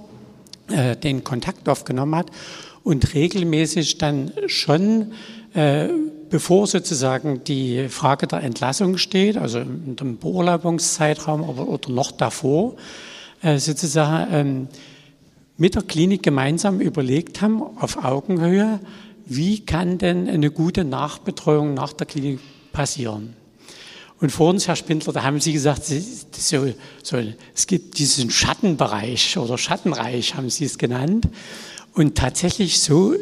äh, 0.69 0.95
den 0.95 1.23
Kontakt 1.23 1.67
aufgenommen 1.67 2.15
hat 2.15 2.27
und 2.83 3.15
regelmäßig 3.15 3.97
dann 3.97 4.31
schon, 4.45 5.13
äh, 5.55 5.87
bevor 6.29 6.67
sozusagen 6.67 7.43
die 7.43 7.87
Frage 7.89 8.27
der 8.27 8.43
Entlassung 8.43 8.97
steht, 8.97 9.37
also 9.37 9.59
in 9.59 9.95
dem 9.95 10.17
Beurlaubungszeitraum 10.19 11.41
oder, 11.41 11.67
oder 11.67 11.89
noch 11.89 12.11
davor, 12.11 12.75
äh, 13.41 13.57
sozusagen 13.57 14.27
ähm, 14.31 14.67
mit 15.63 15.75
der 15.75 15.83
Klinik 15.83 16.23
gemeinsam 16.23 16.81
überlegt 16.81 17.41
haben, 17.41 17.61
auf 17.61 18.03
Augenhöhe, 18.03 18.81
wie 19.25 19.61
kann 19.61 19.97
denn 19.97 20.27
eine 20.27 20.51
gute 20.51 20.83
Nachbetreuung 20.83 21.73
nach 21.73 21.93
der 21.93 22.05
Klinik 22.05 22.41
passieren. 22.73 23.33
Und 24.19 24.29
vor 24.31 24.49
uns, 24.49 24.67
Herr 24.67 24.75
Spindler, 24.75 25.13
da 25.13 25.23
haben 25.23 25.39
Sie 25.39 25.53
gesagt, 25.53 25.85
so, 25.85 26.67
so, 27.01 27.17
es 27.55 27.65
gibt 27.65 27.97
diesen 27.97 28.29
Schattenbereich 28.29 29.37
oder 29.37 29.57
Schattenreich, 29.57 30.35
haben 30.35 30.49
Sie 30.49 30.65
es 30.65 30.77
genannt. 30.77 31.29
Und 31.93 32.17
tatsächlich 32.17 32.81
so 32.81 33.15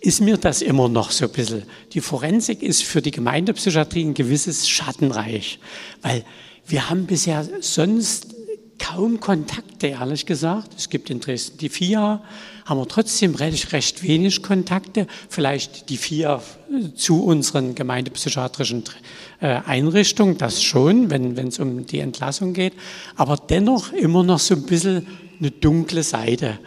ist 0.00 0.22
mir 0.22 0.38
das 0.38 0.62
immer 0.62 0.88
noch 0.88 1.10
so 1.10 1.26
ein 1.26 1.32
bisschen. 1.32 1.64
Die 1.92 2.00
Forensik 2.00 2.62
ist 2.62 2.82
für 2.82 3.02
die 3.02 3.10
Gemeindepsychiatrie 3.10 4.06
ein 4.06 4.14
gewisses 4.14 4.70
Schattenreich, 4.70 5.58
weil 6.00 6.24
wir 6.66 6.88
haben 6.88 7.04
bisher 7.04 7.46
sonst 7.60 8.35
kaum 8.78 9.20
Kontakte, 9.20 9.88
ehrlich 9.88 10.26
gesagt. 10.26 10.72
Es 10.76 10.88
gibt 10.88 11.10
in 11.10 11.20
Dresden 11.20 11.58
die 11.58 11.68
FIA, 11.68 12.22
haben 12.64 12.80
wir 12.80 12.88
trotzdem 12.88 13.34
recht, 13.34 13.72
recht 13.72 14.02
wenig 14.02 14.42
Kontakte. 14.42 15.06
Vielleicht 15.28 15.88
die 15.88 15.96
FIA 15.96 16.42
zu 16.94 17.24
unseren 17.24 17.74
gemeindepsychiatrischen 17.74 18.84
äh, 19.40 19.60
Einrichtungen, 19.66 20.38
das 20.38 20.62
schon, 20.62 21.10
wenn 21.10 21.36
es 21.36 21.58
um 21.58 21.86
die 21.86 22.00
Entlassung 22.00 22.52
geht. 22.52 22.74
Aber 23.16 23.36
dennoch 23.36 23.92
immer 23.92 24.22
noch 24.22 24.38
so 24.38 24.54
ein 24.54 24.62
bisschen 24.62 25.06
eine 25.38 25.50
dunkle 25.50 26.02
Seite. 26.02 26.58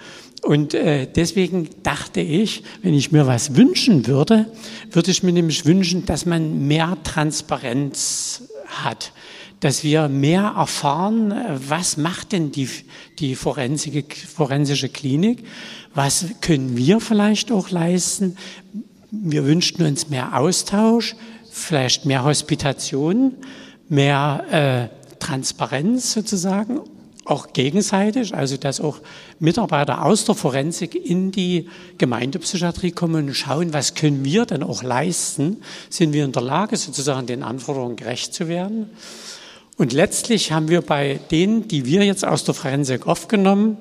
Und 0.42 0.74
äh, 0.74 1.08
deswegen 1.08 1.70
dachte 1.84 2.22
ich, 2.22 2.64
wenn 2.82 2.94
ich 2.94 3.12
mir 3.12 3.28
was 3.28 3.56
wünschen 3.56 4.08
würde, 4.08 4.46
würde 4.92 5.12
ich 5.12 5.22
mir 5.22 5.34
nämlich 5.34 5.66
wünschen, 5.66 6.06
dass 6.06 6.26
man 6.26 6.68
mehr 6.68 6.98
Transparenz 7.04 8.44
hat 8.66 9.12
dass 9.60 9.84
wir 9.84 10.08
mehr 10.08 10.54
erfahren, 10.56 11.34
was 11.68 11.98
macht 11.98 12.32
denn 12.32 12.52
die, 12.52 12.70
die 13.20 13.36
forensische 13.36 14.90
Klinik, 14.90 15.44
was 15.94 16.26
können 16.42 16.78
wir 16.78 17.00
vielleicht 17.00 17.52
auch 17.52 17.70
leisten. 17.70 18.38
Wir 19.12 19.46
wünschten 19.46 19.86
uns 19.86 20.10
mehr 20.10 20.38
Austausch, 20.38 21.16
vielleicht 21.52 22.06
mehr 22.06 22.24
Hospitation, 22.24 23.34
mehr 23.90 24.90
äh, 24.92 25.16
Transparenz 25.18 26.14
sozusagen, 26.14 26.80
auch 27.26 27.54
gegenseitig, 27.54 28.34
also 28.34 28.58
dass 28.58 28.80
auch 28.80 29.00
Mitarbeiter 29.40 30.04
aus 30.04 30.26
der 30.26 30.36
Forensik 30.36 30.96
in 30.96 31.32
die 31.32 31.70
Gemeindepsychiatrie 31.98 32.92
kommen 32.92 33.28
und 33.28 33.34
schauen, 33.36 33.74
was 33.74 33.94
können 33.94 34.24
wir 34.24 34.46
denn 34.46 34.64
auch 34.64 34.84
leisten? 34.84 35.58
Sind 35.90 36.14
wir 36.14 36.26
in 36.26 36.32
der 36.32 36.42
Lage, 36.42 36.78
sozusagen 36.78 37.28
den 37.28 37.44
Anforderungen 37.44 37.98
gerecht 37.98 38.34
zu 38.34 38.48
werden? 38.48 38.90
Und 39.80 39.94
letztlich 39.94 40.52
haben 40.52 40.68
wir 40.68 40.82
bei 40.82 41.22
denen, 41.32 41.70
die 41.70 41.86
wir 41.86 42.04
jetzt 42.04 42.26
aus 42.26 42.44
der 42.44 42.54
Forensik 42.54 43.08
aufgenommen 43.08 43.78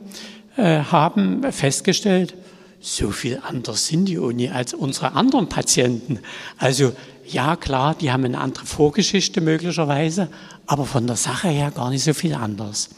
äh, 0.57 0.79
haben, 0.79 1.43
festgestellt, 1.51 2.35
so 2.81 3.11
viel 3.11 3.41
anders 3.43 3.89
sind 3.89 4.05
die 4.05 4.19
Uni 4.19 4.49
als 4.49 4.75
unsere 4.75 5.15
anderen 5.15 5.49
Patienten. 5.49 6.21
Also 6.57 6.93
ja, 7.27 7.57
klar, 7.57 7.97
die 7.97 8.13
haben 8.13 8.25
eine 8.25 8.39
andere 8.39 8.65
Vorgeschichte 8.65 9.41
möglicherweise, 9.41 10.29
aber 10.67 10.85
von 10.85 11.09
der 11.09 11.17
Sache 11.17 11.49
her 11.49 11.73
gar 11.73 11.91
nicht 11.91 12.05
so 12.05 12.15
viel 12.15 12.35
anders. 12.35 12.91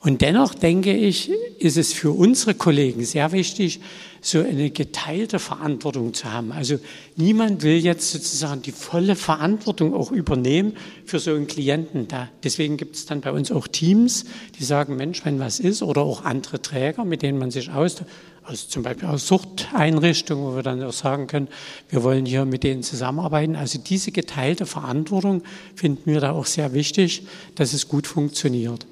Und 0.00 0.22
dennoch 0.22 0.54
denke 0.54 0.96
ich, 0.96 1.30
ist 1.58 1.76
es 1.76 1.92
für 1.92 2.12
unsere 2.12 2.54
Kollegen 2.54 3.04
sehr 3.04 3.32
wichtig, 3.32 3.80
so 4.20 4.40
eine 4.40 4.70
geteilte 4.70 5.38
Verantwortung 5.40 6.14
zu 6.14 6.32
haben. 6.32 6.52
Also 6.52 6.78
niemand 7.16 7.62
will 7.62 7.78
jetzt 7.78 8.12
sozusagen 8.12 8.62
die 8.62 8.72
volle 8.72 9.16
Verantwortung 9.16 9.94
auch 9.94 10.12
übernehmen 10.12 10.74
für 11.04 11.18
so 11.18 11.34
einen 11.34 11.48
Klienten. 11.48 12.06
Da, 12.06 12.28
deswegen 12.44 12.76
gibt 12.76 12.94
es 12.94 13.06
dann 13.06 13.20
bei 13.20 13.32
uns 13.32 13.50
auch 13.50 13.66
Teams, 13.66 14.24
die 14.58 14.64
sagen, 14.64 14.96
Mensch, 14.96 15.24
wenn 15.24 15.40
was 15.40 15.58
ist, 15.58 15.82
oder 15.82 16.02
auch 16.02 16.24
andere 16.24 16.62
Träger, 16.62 17.04
mit 17.04 17.22
denen 17.22 17.38
man 17.38 17.50
sich 17.50 17.70
aus, 17.70 17.96
also 18.44 18.68
zum 18.68 18.84
Beispiel 18.84 19.08
aus 19.08 19.26
Suchteinrichtungen, 19.26 20.44
wo 20.44 20.56
wir 20.56 20.62
dann 20.62 20.82
auch 20.82 20.92
sagen 20.92 21.26
können, 21.26 21.48
wir 21.88 22.04
wollen 22.04 22.24
hier 22.24 22.44
mit 22.44 22.62
denen 22.62 22.84
zusammenarbeiten. 22.84 23.56
Also 23.56 23.78
diese 23.78 24.12
geteilte 24.12 24.64
Verantwortung 24.64 25.42
finden 25.74 26.10
wir 26.10 26.20
da 26.20 26.32
auch 26.32 26.46
sehr 26.46 26.72
wichtig, 26.72 27.26
dass 27.56 27.72
es 27.72 27.88
gut 27.88 28.06
funktioniert. 28.06 28.86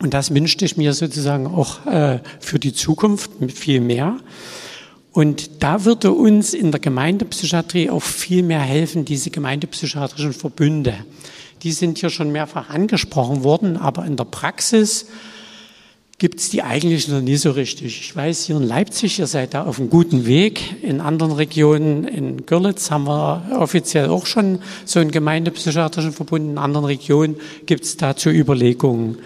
Und 0.00 0.14
das 0.14 0.34
wünschte 0.34 0.64
ich 0.64 0.76
mir 0.76 0.92
sozusagen 0.92 1.46
auch 1.46 1.86
äh, 1.86 2.20
für 2.40 2.58
die 2.58 2.72
Zukunft 2.72 3.30
viel 3.52 3.80
mehr. 3.80 4.16
Und 5.12 5.62
da 5.62 5.84
würde 5.84 6.10
uns 6.12 6.54
in 6.54 6.72
der 6.72 6.80
Gemeindepsychiatrie 6.80 7.88
auch 7.88 8.02
viel 8.02 8.42
mehr 8.42 8.60
helfen, 8.60 9.04
diese 9.04 9.30
gemeindepsychiatrischen 9.30 10.32
Verbünde. 10.32 10.94
Die 11.62 11.70
sind 11.70 11.98
hier 11.98 12.10
schon 12.10 12.32
mehrfach 12.32 12.68
angesprochen 12.68 13.44
worden, 13.44 13.76
aber 13.76 14.04
in 14.04 14.16
der 14.16 14.24
Praxis 14.24 15.06
gibt 16.18 16.40
es 16.40 16.50
die 16.50 16.62
eigentlich 16.62 17.08
noch 17.08 17.20
nie 17.20 17.36
so 17.36 17.52
richtig. 17.52 18.00
Ich 18.00 18.14
weiß, 18.14 18.44
hier 18.44 18.56
in 18.56 18.62
Leipzig, 18.62 19.18
ihr 19.18 19.26
seid 19.26 19.54
da 19.54 19.64
auf 19.64 19.78
einem 19.78 19.90
guten 19.90 20.26
Weg. 20.26 20.82
In 20.82 21.00
anderen 21.00 21.32
Regionen, 21.32 22.04
in 22.04 22.46
Görlitz 22.46 22.90
haben 22.90 23.06
wir 23.06 23.42
offiziell 23.58 24.08
auch 24.08 24.26
schon 24.26 24.60
so 24.84 25.00
einen 25.00 25.10
gemeindepsychiatrischen 25.10 26.12
Verbund. 26.12 26.44
In 26.44 26.58
anderen 26.58 26.86
Regionen 26.86 27.36
gibt 27.66 27.84
es 27.84 27.96
dazu 27.96 28.30
Überlegungen. 28.30 29.18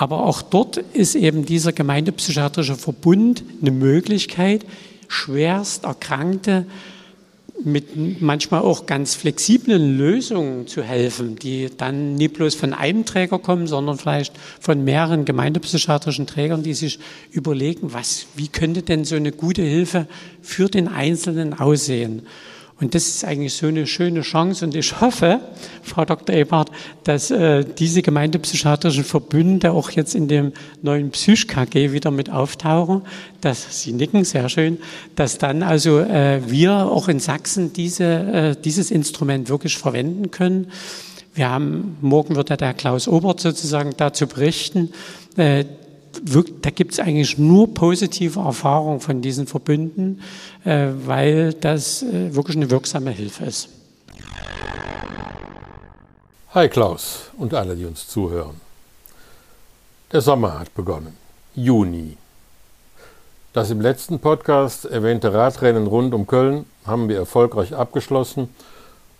Aber 0.00 0.24
auch 0.24 0.40
dort 0.40 0.78
ist 0.78 1.14
eben 1.14 1.44
dieser 1.44 1.74
gemeindepsychiatrische 1.74 2.74
Verbund 2.76 3.44
eine 3.60 3.70
Möglichkeit, 3.70 4.64
schwerst 5.08 5.84
Erkrankte 5.84 6.64
mit 7.62 8.22
manchmal 8.22 8.62
auch 8.62 8.86
ganz 8.86 9.14
flexiblen 9.14 9.98
Lösungen 9.98 10.66
zu 10.66 10.82
helfen, 10.82 11.36
die 11.36 11.68
dann 11.76 12.14
nicht 12.14 12.32
bloß 12.32 12.54
von 12.54 12.72
einem 12.72 13.04
Träger 13.04 13.38
kommen, 13.38 13.66
sondern 13.66 13.98
vielleicht 13.98 14.32
von 14.58 14.84
mehreren 14.84 15.26
gemeindepsychiatrischen 15.26 16.26
Trägern, 16.26 16.62
die 16.62 16.72
sich 16.72 16.98
überlegen, 17.30 17.92
was, 17.92 18.24
wie 18.36 18.48
könnte 18.48 18.80
denn 18.80 19.04
so 19.04 19.16
eine 19.16 19.32
gute 19.32 19.60
Hilfe 19.60 20.06
für 20.40 20.70
den 20.70 20.88
Einzelnen 20.88 21.52
aussehen? 21.52 22.22
Und 22.80 22.94
das 22.94 23.08
ist 23.08 23.24
eigentlich 23.24 23.52
so 23.52 23.66
eine 23.66 23.86
schöne 23.86 24.22
Chance. 24.22 24.64
Und 24.64 24.74
ich 24.74 25.00
hoffe, 25.00 25.40
Frau 25.82 26.04
Dr. 26.04 26.34
Ebert, 26.34 26.70
dass 27.04 27.30
äh, 27.30 27.64
diese 27.64 28.00
gemeindepsychiatrischen 28.02 29.04
Verbünde 29.04 29.72
auch 29.72 29.90
jetzt 29.90 30.14
in 30.14 30.28
dem 30.28 30.52
neuen 30.82 31.10
Psych-KG 31.10 31.92
wieder 31.92 32.10
mit 32.10 32.30
auftauchen. 32.30 33.02
Dass 33.42 33.82
Sie 33.82 33.92
nicken, 33.92 34.24
sehr 34.24 34.48
schön. 34.48 34.78
Dass 35.14 35.38
dann 35.38 35.62
also 35.62 36.00
äh, 36.00 36.40
wir 36.46 36.72
auch 36.72 37.08
in 37.08 37.20
Sachsen 37.20 37.72
diese, 37.72 38.04
äh, 38.04 38.56
dieses 38.56 38.90
Instrument 38.90 39.48
wirklich 39.48 39.76
verwenden 39.76 40.30
können. 40.30 40.68
Wir 41.34 41.50
haben, 41.50 41.96
morgen 42.00 42.34
wird 42.34 42.50
ja 42.50 42.56
der 42.56 42.74
Klaus 42.74 43.06
Obert 43.06 43.40
sozusagen 43.40 43.92
dazu 43.96 44.26
berichten. 44.26 44.92
Äh, 46.16 46.42
da 46.62 46.70
gibt 46.70 46.92
es 46.92 47.00
eigentlich 47.00 47.38
nur 47.38 47.74
positive 47.74 48.40
Erfahrungen 48.40 49.00
von 49.00 49.22
diesen 49.22 49.46
Verbünden, 49.46 50.22
äh, 50.64 50.88
weil 51.04 51.52
das 51.54 52.02
äh, 52.02 52.34
wirklich 52.34 52.56
eine 52.56 52.70
wirksame 52.70 53.10
Hilfe 53.10 53.44
ist. 53.44 53.68
Hi 56.52 56.68
Klaus 56.68 57.30
und 57.38 57.54
alle, 57.54 57.76
die 57.76 57.84
uns 57.84 58.08
zuhören. 58.08 58.60
Der 60.12 60.20
Sommer 60.20 60.58
hat 60.58 60.74
begonnen. 60.74 61.16
Juni. 61.54 62.16
Das 63.52 63.70
im 63.70 63.80
letzten 63.80 64.18
Podcast 64.18 64.84
erwähnte 64.84 65.32
Radrennen 65.32 65.86
rund 65.86 66.14
um 66.14 66.26
Köln 66.26 66.66
haben 66.86 67.08
wir 67.08 67.16
erfolgreich 67.16 67.74
abgeschlossen 67.74 68.48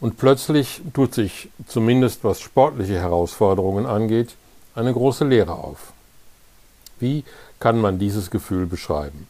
und 0.00 0.18
plötzlich 0.18 0.83
tut 0.94 1.14
sich, 1.14 1.50
zumindest 1.66 2.24
was 2.24 2.40
sportliche 2.40 2.98
Herausforderungen 2.98 3.87
angeht, 3.87 4.35
eine 4.74 4.92
große 4.92 5.24
Leere 5.24 5.53
auf. 5.53 5.92
Wie 7.01 7.25
kann 7.59 7.81
man 7.81 7.99
dieses 7.99 8.31
Gefühl 8.31 8.67
beschreiben? 8.67 9.27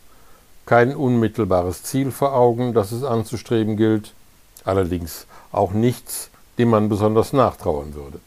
Kein 0.66 0.94
unmittelbares 0.94 1.82
Ziel 1.82 2.10
vor 2.10 2.34
Augen, 2.34 2.74
das 2.74 2.92
es 2.92 3.02
anzustreben 3.02 3.76
gilt, 3.76 4.12
allerdings 4.64 5.26
auch 5.52 5.72
nichts, 5.72 6.30
dem 6.58 6.70
man 6.70 6.88
besonders 6.88 7.32
nachtrauern 7.32 7.94
würde. 7.94 8.20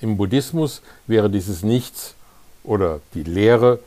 Im 0.00 0.16
Buddhismus 0.16 0.82
wäre 1.06 1.30
dieses 1.30 1.62
Nichts 1.62 2.14
oder 2.64 3.00
die 3.14 3.22
Lehre 3.22 3.78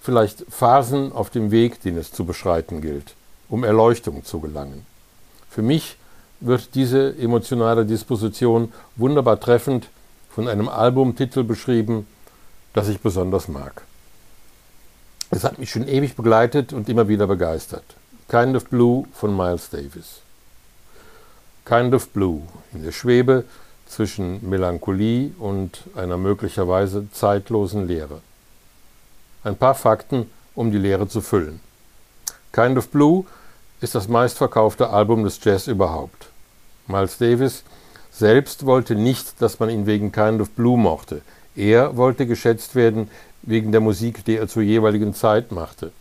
vielleicht 0.00 0.44
Phasen 0.50 1.12
auf 1.12 1.30
dem 1.30 1.50
Weg, 1.50 1.82
den 1.82 1.96
es 1.96 2.12
zu 2.12 2.24
beschreiten 2.24 2.80
gilt, 2.80 3.14
um 3.48 3.64
Erleuchtung 3.64 4.24
zu 4.24 4.40
gelangen. 4.40 4.86
Für 5.48 5.62
mich 5.62 5.96
wird 6.40 6.74
diese 6.74 7.16
emotionale 7.18 7.84
Disposition 7.84 8.72
wunderbar 8.96 9.38
treffend 9.40 9.88
von 10.30 10.48
einem 10.48 10.68
Albumtitel 10.68 11.42
beschrieben, 11.42 12.06
das 12.72 12.88
ich 12.88 13.00
besonders 13.00 13.48
mag. 13.48 13.82
Es 15.32 15.44
hat 15.44 15.60
mich 15.60 15.70
schon 15.70 15.86
ewig 15.86 16.16
begleitet 16.16 16.72
und 16.72 16.88
immer 16.88 17.06
wieder 17.06 17.28
begeistert. 17.28 17.84
Kind 18.28 18.56
of 18.56 18.66
Blue 18.66 19.04
von 19.12 19.36
Miles 19.36 19.70
Davis. 19.70 20.22
Kind 21.64 21.94
of 21.94 22.08
Blue 22.08 22.42
in 22.72 22.82
der 22.82 22.90
Schwebe 22.90 23.44
zwischen 23.86 24.48
Melancholie 24.48 25.30
und 25.38 25.84
einer 25.94 26.16
möglicherweise 26.16 27.06
zeitlosen 27.12 27.86
Leere. 27.86 28.20
Ein 29.44 29.56
paar 29.56 29.76
Fakten, 29.76 30.28
um 30.56 30.72
die 30.72 30.78
Leere 30.78 31.06
zu 31.06 31.20
füllen. 31.20 31.60
Kind 32.52 32.76
of 32.76 32.88
Blue 32.88 33.24
ist 33.80 33.94
das 33.94 34.08
meistverkaufte 34.08 34.90
Album 34.90 35.22
des 35.22 35.38
Jazz 35.42 35.68
überhaupt. 35.68 36.28
Miles 36.88 37.18
Davis 37.18 37.62
selbst 38.10 38.66
wollte 38.66 38.96
nicht, 38.96 39.40
dass 39.40 39.60
man 39.60 39.70
ihn 39.70 39.86
wegen 39.86 40.10
Kind 40.10 40.40
of 40.40 40.50
Blue 40.50 40.76
mochte. 40.76 41.22
Er 41.54 41.96
wollte 41.96 42.26
geschätzt 42.26 42.74
werden 42.74 43.10
wegen 43.42 43.72
der 43.72 43.80
Musik, 43.80 44.24
die 44.24 44.36
er 44.36 44.48
zur 44.48 44.62
jeweiligen 44.62 45.14
Zeit 45.14 45.52
machte. 45.52 45.92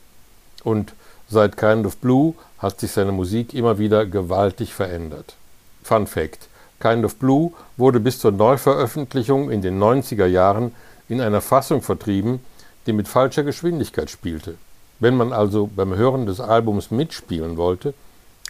Und 0.63 0.93
seit 1.27 1.57
Kind 1.57 1.85
of 1.85 1.97
Blue 1.97 2.33
hat 2.57 2.79
sich 2.79 2.91
seine 2.91 3.11
Musik 3.11 3.53
immer 3.53 3.79
wieder 3.79 4.05
gewaltig 4.05 4.73
verändert. 4.73 5.35
Fun 5.83 6.07
Fact: 6.07 6.47
Kind 6.79 7.05
of 7.05 7.15
Blue 7.15 7.51
wurde 7.77 7.99
bis 7.99 8.19
zur 8.19 8.31
Neuveröffentlichung 8.31 9.49
in 9.51 9.61
den 9.61 9.79
90er 9.79 10.25
Jahren 10.25 10.73
in 11.07 11.21
einer 11.21 11.41
Fassung 11.41 11.81
vertrieben, 11.81 12.39
die 12.85 12.93
mit 12.93 13.07
falscher 13.07 13.43
Geschwindigkeit 13.43 14.09
spielte. 14.09 14.55
Wenn 14.99 15.15
man 15.15 15.31
also 15.31 15.69
beim 15.73 15.95
Hören 15.95 16.25
des 16.25 16.39
Albums 16.39 16.91
mitspielen 16.91 17.57
wollte, 17.57 17.93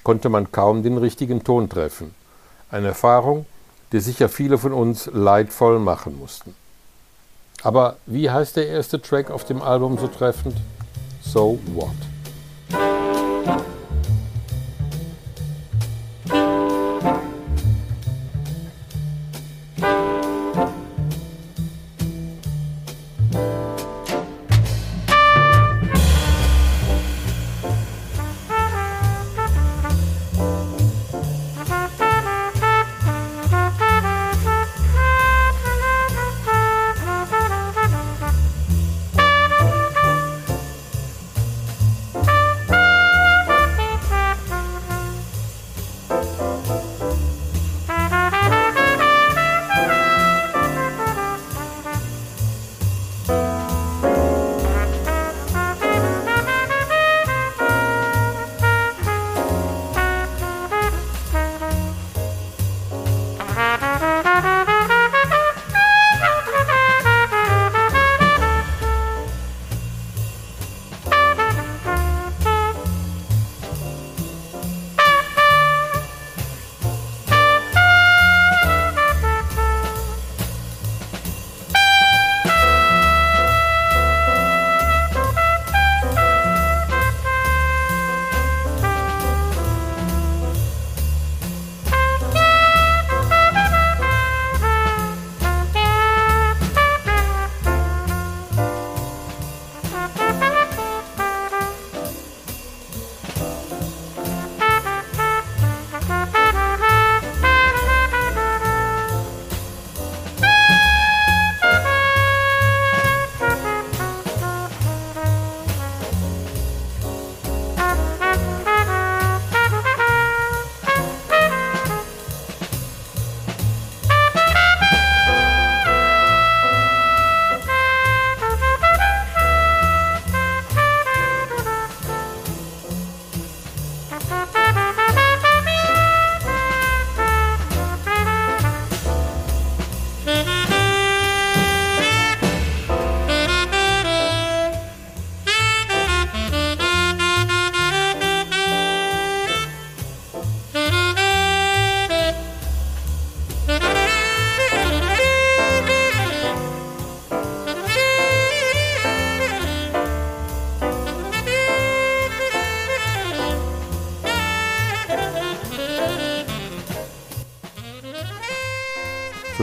konnte 0.04 0.30
man 0.30 0.52
kaum 0.52 0.82
den 0.82 0.98
richtigen 0.98 1.44
Ton 1.44 1.70
treffen. 1.70 2.16
Eine 2.72 2.88
Erfahrung, 2.88 3.46
die 3.92 4.00
sicher 4.00 4.30
viele 4.30 4.58
von 4.58 4.74
uns 4.74 5.10
leidvoll 5.12 5.80
machen 5.80 6.18
mussten. 6.18 6.56
Aber 7.64 7.98
wie 8.06 8.30
heißt 8.30 8.56
der 8.56 8.68
erste 8.68 9.02
Track 9.02 9.32
auf 9.32 9.44
dem 9.44 9.62
Album 9.62 9.98
so 9.98 10.08
treffend? 10.08 10.56
So 11.22 11.60
What? 11.74 11.90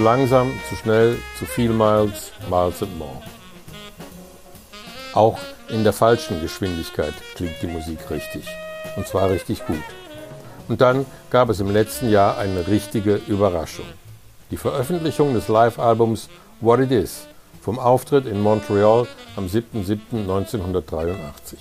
Langsam, 0.07 0.53
zu 0.69 0.77
schnell, 0.77 1.19
zu 1.37 1.47
viel 1.47 1.71
Miles, 1.71 2.31
Miles 2.49 2.81
and 2.81 2.97
More. 2.97 3.21
Auch 5.15 5.37
in 5.69 5.83
der 5.83 5.93
falschen 5.93 6.41
Geschwindigkeit 6.41 7.13
klingt 7.35 7.61
die 7.61 7.67
Musik 7.67 8.09
richtig. 8.09 8.47
Und 8.95 9.09
zwar 9.09 9.31
richtig 9.31 9.67
gut. 9.67 9.83
Und 10.69 10.81
dann 10.81 11.07
gab 11.31 11.49
es 11.49 11.59
im 11.59 11.73
letzten 11.73 12.09
Jahr 12.09 12.39
eine 12.39 12.69
richtige 12.69 13.21
Überraschung. 13.27 13.87
Die 14.53 14.57
Veröffentlichung 14.57 15.35
des 15.35 15.49
Live-Albums 15.49 16.29
What 16.61 16.79
It 16.79 16.93
Is 16.93 17.27
vom 17.61 17.81
Auftritt 17.81 18.27
in 18.27 18.41
Montreal 18.41 19.09
am 19.35 19.47
7.7.1983. 19.47 21.57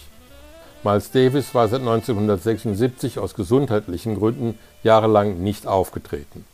Miles 0.84 1.10
Davis 1.10 1.56
war 1.56 1.68
seit 1.68 1.80
1976 1.80 3.18
aus 3.18 3.34
gesundheitlichen 3.34 4.20
Gründen 4.20 4.60
jahrelang 4.84 5.40
nicht 5.40 5.66
aufgetreten. 5.66 6.46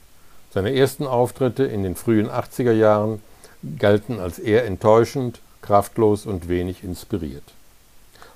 Seine 0.53 0.75
ersten 0.75 1.07
Auftritte 1.07 1.63
in 1.63 1.83
den 1.83 1.95
frühen 1.95 2.29
80er 2.29 2.73
Jahren 2.73 3.21
galten 3.79 4.19
als 4.19 4.37
eher 4.37 4.65
enttäuschend, 4.65 5.39
kraftlos 5.61 6.25
und 6.25 6.49
wenig 6.49 6.83
inspiriert. 6.83 7.43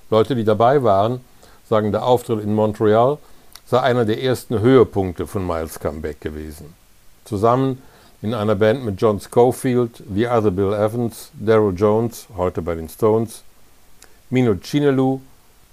Leute, 0.08 0.34
die 0.34 0.44
dabei 0.44 0.82
waren, 0.82 1.20
sagen, 1.68 1.92
der 1.92 2.06
Auftritt 2.06 2.42
in 2.42 2.54
Montreal 2.54 3.18
sei 3.66 3.80
einer 3.80 4.04
der 4.04 4.22
ersten 4.22 4.60
Höhepunkte 4.60 5.26
von 5.26 5.46
Miles 5.46 5.78
Comeback 5.78 6.20
gewesen. 6.20 6.72
Zusammen 7.24 7.82
in 8.22 8.32
einer 8.32 8.54
Band 8.54 8.84
mit 8.84 9.00
John 9.00 9.20
Schofield, 9.20 10.02
The 10.14 10.28
Other 10.28 10.52
Bill 10.52 10.72
Evans, 10.72 11.30
Daryl 11.34 11.74
Jones, 11.76 12.28
heute 12.36 12.62
bei 12.62 12.76
den 12.76 12.88
Stones, 12.88 13.42
Mino 14.30 14.54
Chinelu 14.54 15.20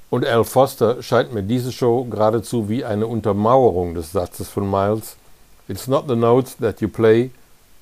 und 0.10 0.26
Al 0.26 0.44
Foster 0.44 1.02
scheint 1.02 1.34
mir 1.34 1.44
diese 1.44 1.72
Show 1.72 2.04
geradezu 2.04 2.68
wie 2.68 2.84
eine 2.84 3.08
Untermauerung 3.08 3.94
des 3.94 4.12
Satzes 4.12 4.50
von 4.50 4.70
Miles 4.70 5.16
It's 5.68 5.88
not 5.88 6.08
the 6.08 6.16
notes 6.16 6.56
that 6.56 6.82
you 6.82 6.90
play, 6.90 7.32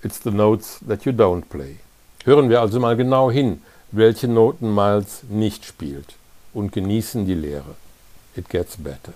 it's 0.04 0.20
the 0.20 0.32
notes 0.32 0.80
that 0.88 1.06
you 1.06 1.12
don't 1.12 1.50
play. 1.50 1.78
Hören 2.26 2.50
wir 2.50 2.62
also 2.62 2.80
mal 2.80 2.96
genau 2.96 3.32
hin, 3.32 3.62
welche 3.92 4.28
Noten 4.28 4.74
Miles 4.74 5.24
nicht 5.30 5.66
spielt 5.66 6.16
und 6.54 6.72
genießen 6.72 7.26
die 7.26 7.34
Lehre. 7.34 7.76
It 8.36 8.50
gets 8.50 8.78
better. 8.78 9.14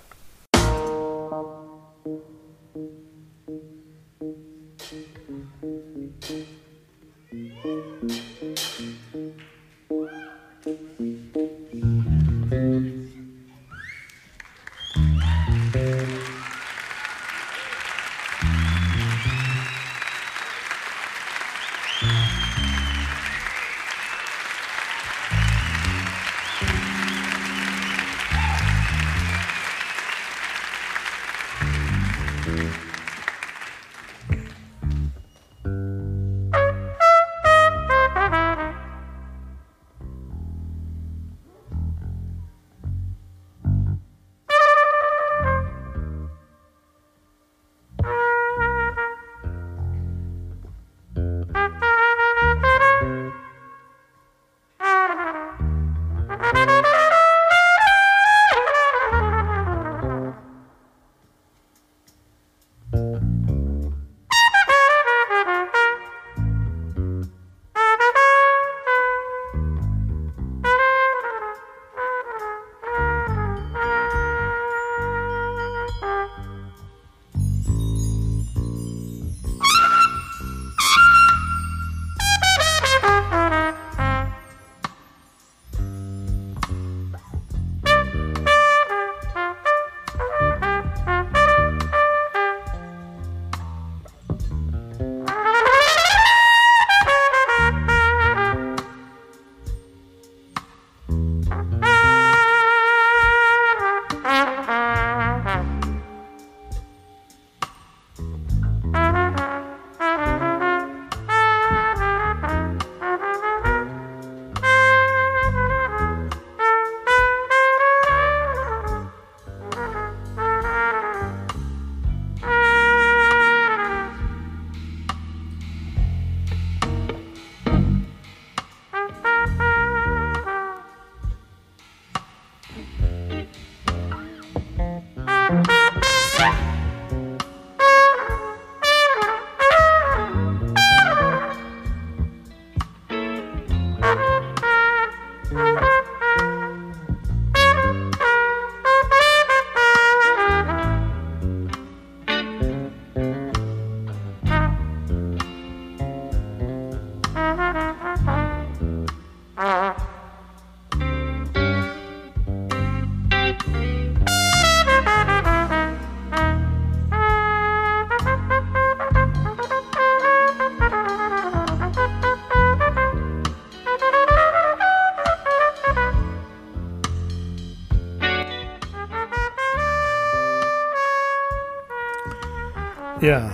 Ja, 183.25 183.49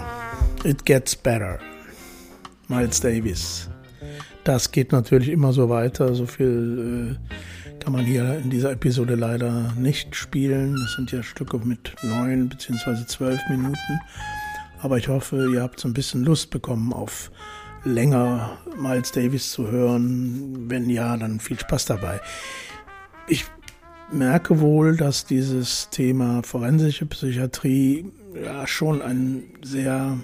It 0.66 0.84
Gets 0.84 1.16
Better. 1.16 1.58
Miles 2.68 3.00
Davis. 3.00 3.70
Das 4.44 4.70
geht 4.70 4.92
natürlich 4.92 5.30
immer 5.30 5.54
so 5.54 5.70
weiter. 5.70 6.14
So 6.14 6.26
viel 6.26 7.18
äh, 7.18 7.80
kann 7.82 7.94
man 7.94 8.04
hier 8.04 8.38
in 8.40 8.50
dieser 8.50 8.74
Episode 8.74 9.16
leider 9.16 9.72
nicht 9.78 10.14
spielen. 10.14 10.76
Das 10.76 10.96
sind 10.98 11.14
ja 11.14 11.24
Stücke 11.24 11.58
mit 11.60 11.96
neun 12.04 12.50
bzw. 12.50 13.06
zwölf 13.06 13.40
Minuten. 13.50 14.02
Aber 14.82 14.98
ich 14.98 15.08
hoffe, 15.08 15.50
ihr 15.54 15.62
habt 15.62 15.80
so 15.80 15.88
ein 15.88 15.94
bisschen 15.94 16.26
Lust 16.26 16.50
bekommen 16.50 16.92
auf 16.92 17.32
länger 17.86 18.58
Miles 18.78 19.14
Davis 19.14 19.54
zu 19.54 19.72
hören. 19.72 20.70
Wenn 20.70 20.90
ja, 20.90 21.16
dann 21.16 21.40
viel 21.40 21.58
Spaß 21.58 21.86
dabei. 21.86 22.20
Ich 23.30 23.46
merke 24.12 24.60
wohl, 24.60 24.98
dass 24.98 25.26
dieses 25.26 25.90
Thema 25.90 26.44
forensische 26.44 27.06
Psychiatrie 27.06 28.06
ja 28.44 28.68
schon 28.68 29.02
ein 29.02 29.44
sehr 29.64 30.18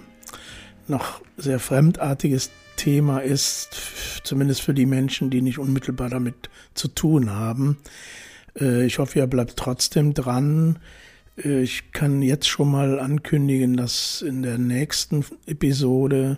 noch 0.88 1.22
sehr 1.38 1.60
fremdartiges 1.60 2.50
Thema 2.78 3.20
ist, 3.20 3.76
zumindest 4.24 4.62
für 4.62 4.74
die 4.74 4.86
Menschen, 4.86 5.30
die 5.30 5.42
nicht 5.42 5.60
unmittelbar 5.60 6.10
damit 6.10 6.50
zu 6.74 6.88
tun 6.88 7.32
haben. 7.32 7.78
Äh, 8.60 8.86
ich 8.86 9.00
hoffe, 9.00 9.20
ihr 9.20 9.28
bleibt 9.28 9.58
trotzdem 9.58 10.14
dran. 10.14 10.80
Äh, 11.38 11.62
ich 11.62 11.92
kann 11.92 12.22
jetzt 12.22 12.48
schon 12.48 12.72
mal 12.72 13.00
ankündigen, 13.00 13.76
dass 13.76 14.22
in 14.22 14.44
der 14.44 14.58
nächsten 14.58 15.26
Episode 15.46 16.38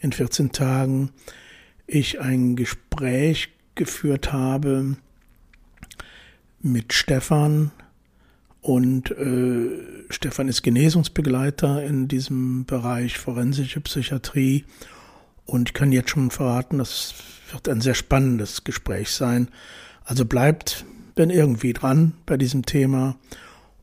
in 0.00 0.12
14 0.12 0.52
Tagen 0.52 1.10
ich 1.86 2.20
ein 2.20 2.54
Gespräch 2.54 3.50
geführt 3.74 4.32
habe 4.32 4.96
mit 6.60 6.92
Stefan 6.92 7.70
und 8.60 9.10
äh, 9.12 9.70
Stefan 10.10 10.48
ist 10.48 10.62
Genesungsbegleiter 10.62 11.82
in 11.84 12.08
diesem 12.08 12.64
Bereich 12.64 13.18
forensische 13.18 13.80
Psychiatrie 13.80 14.64
und 15.46 15.70
ich 15.70 15.74
kann 15.74 15.92
jetzt 15.92 16.10
schon 16.10 16.30
verraten, 16.30 16.78
das 16.78 17.14
wird 17.52 17.68
ein 17.68 17.80
sehr 17.80 17.94
spannendes 17.94 18.64
Gespräch 18.64 19.10
sein. 19.10 19.48
Also 20.04 20.24
bleibt, 20.24 20.84
wenn 21.16 21.30
irgendwie 21.30 21.72
dran 21.72 22.14
bei 22.26 22.36
diesem 22.36 22.66
Thema 22.66 23.16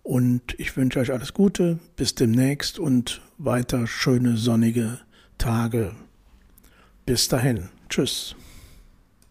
und 0.04 0.54
ich 0.60 0.78
wünsche 0.78 1.00
euch 1.00 1.12
alles 1.12 1.34
Gute, 1.34 1.80
bis 1.96 2.14
demnächst 2.14 2.78
und 2.78 3.22
weiter 3.38 3.88
schöne 3.88 4.38
sonnige 4.38 5.00
Tage. 5.38 5.96
Bis 7.06 7.28
dahin. 7.28 7.70
Tschüss. 7.90 8.36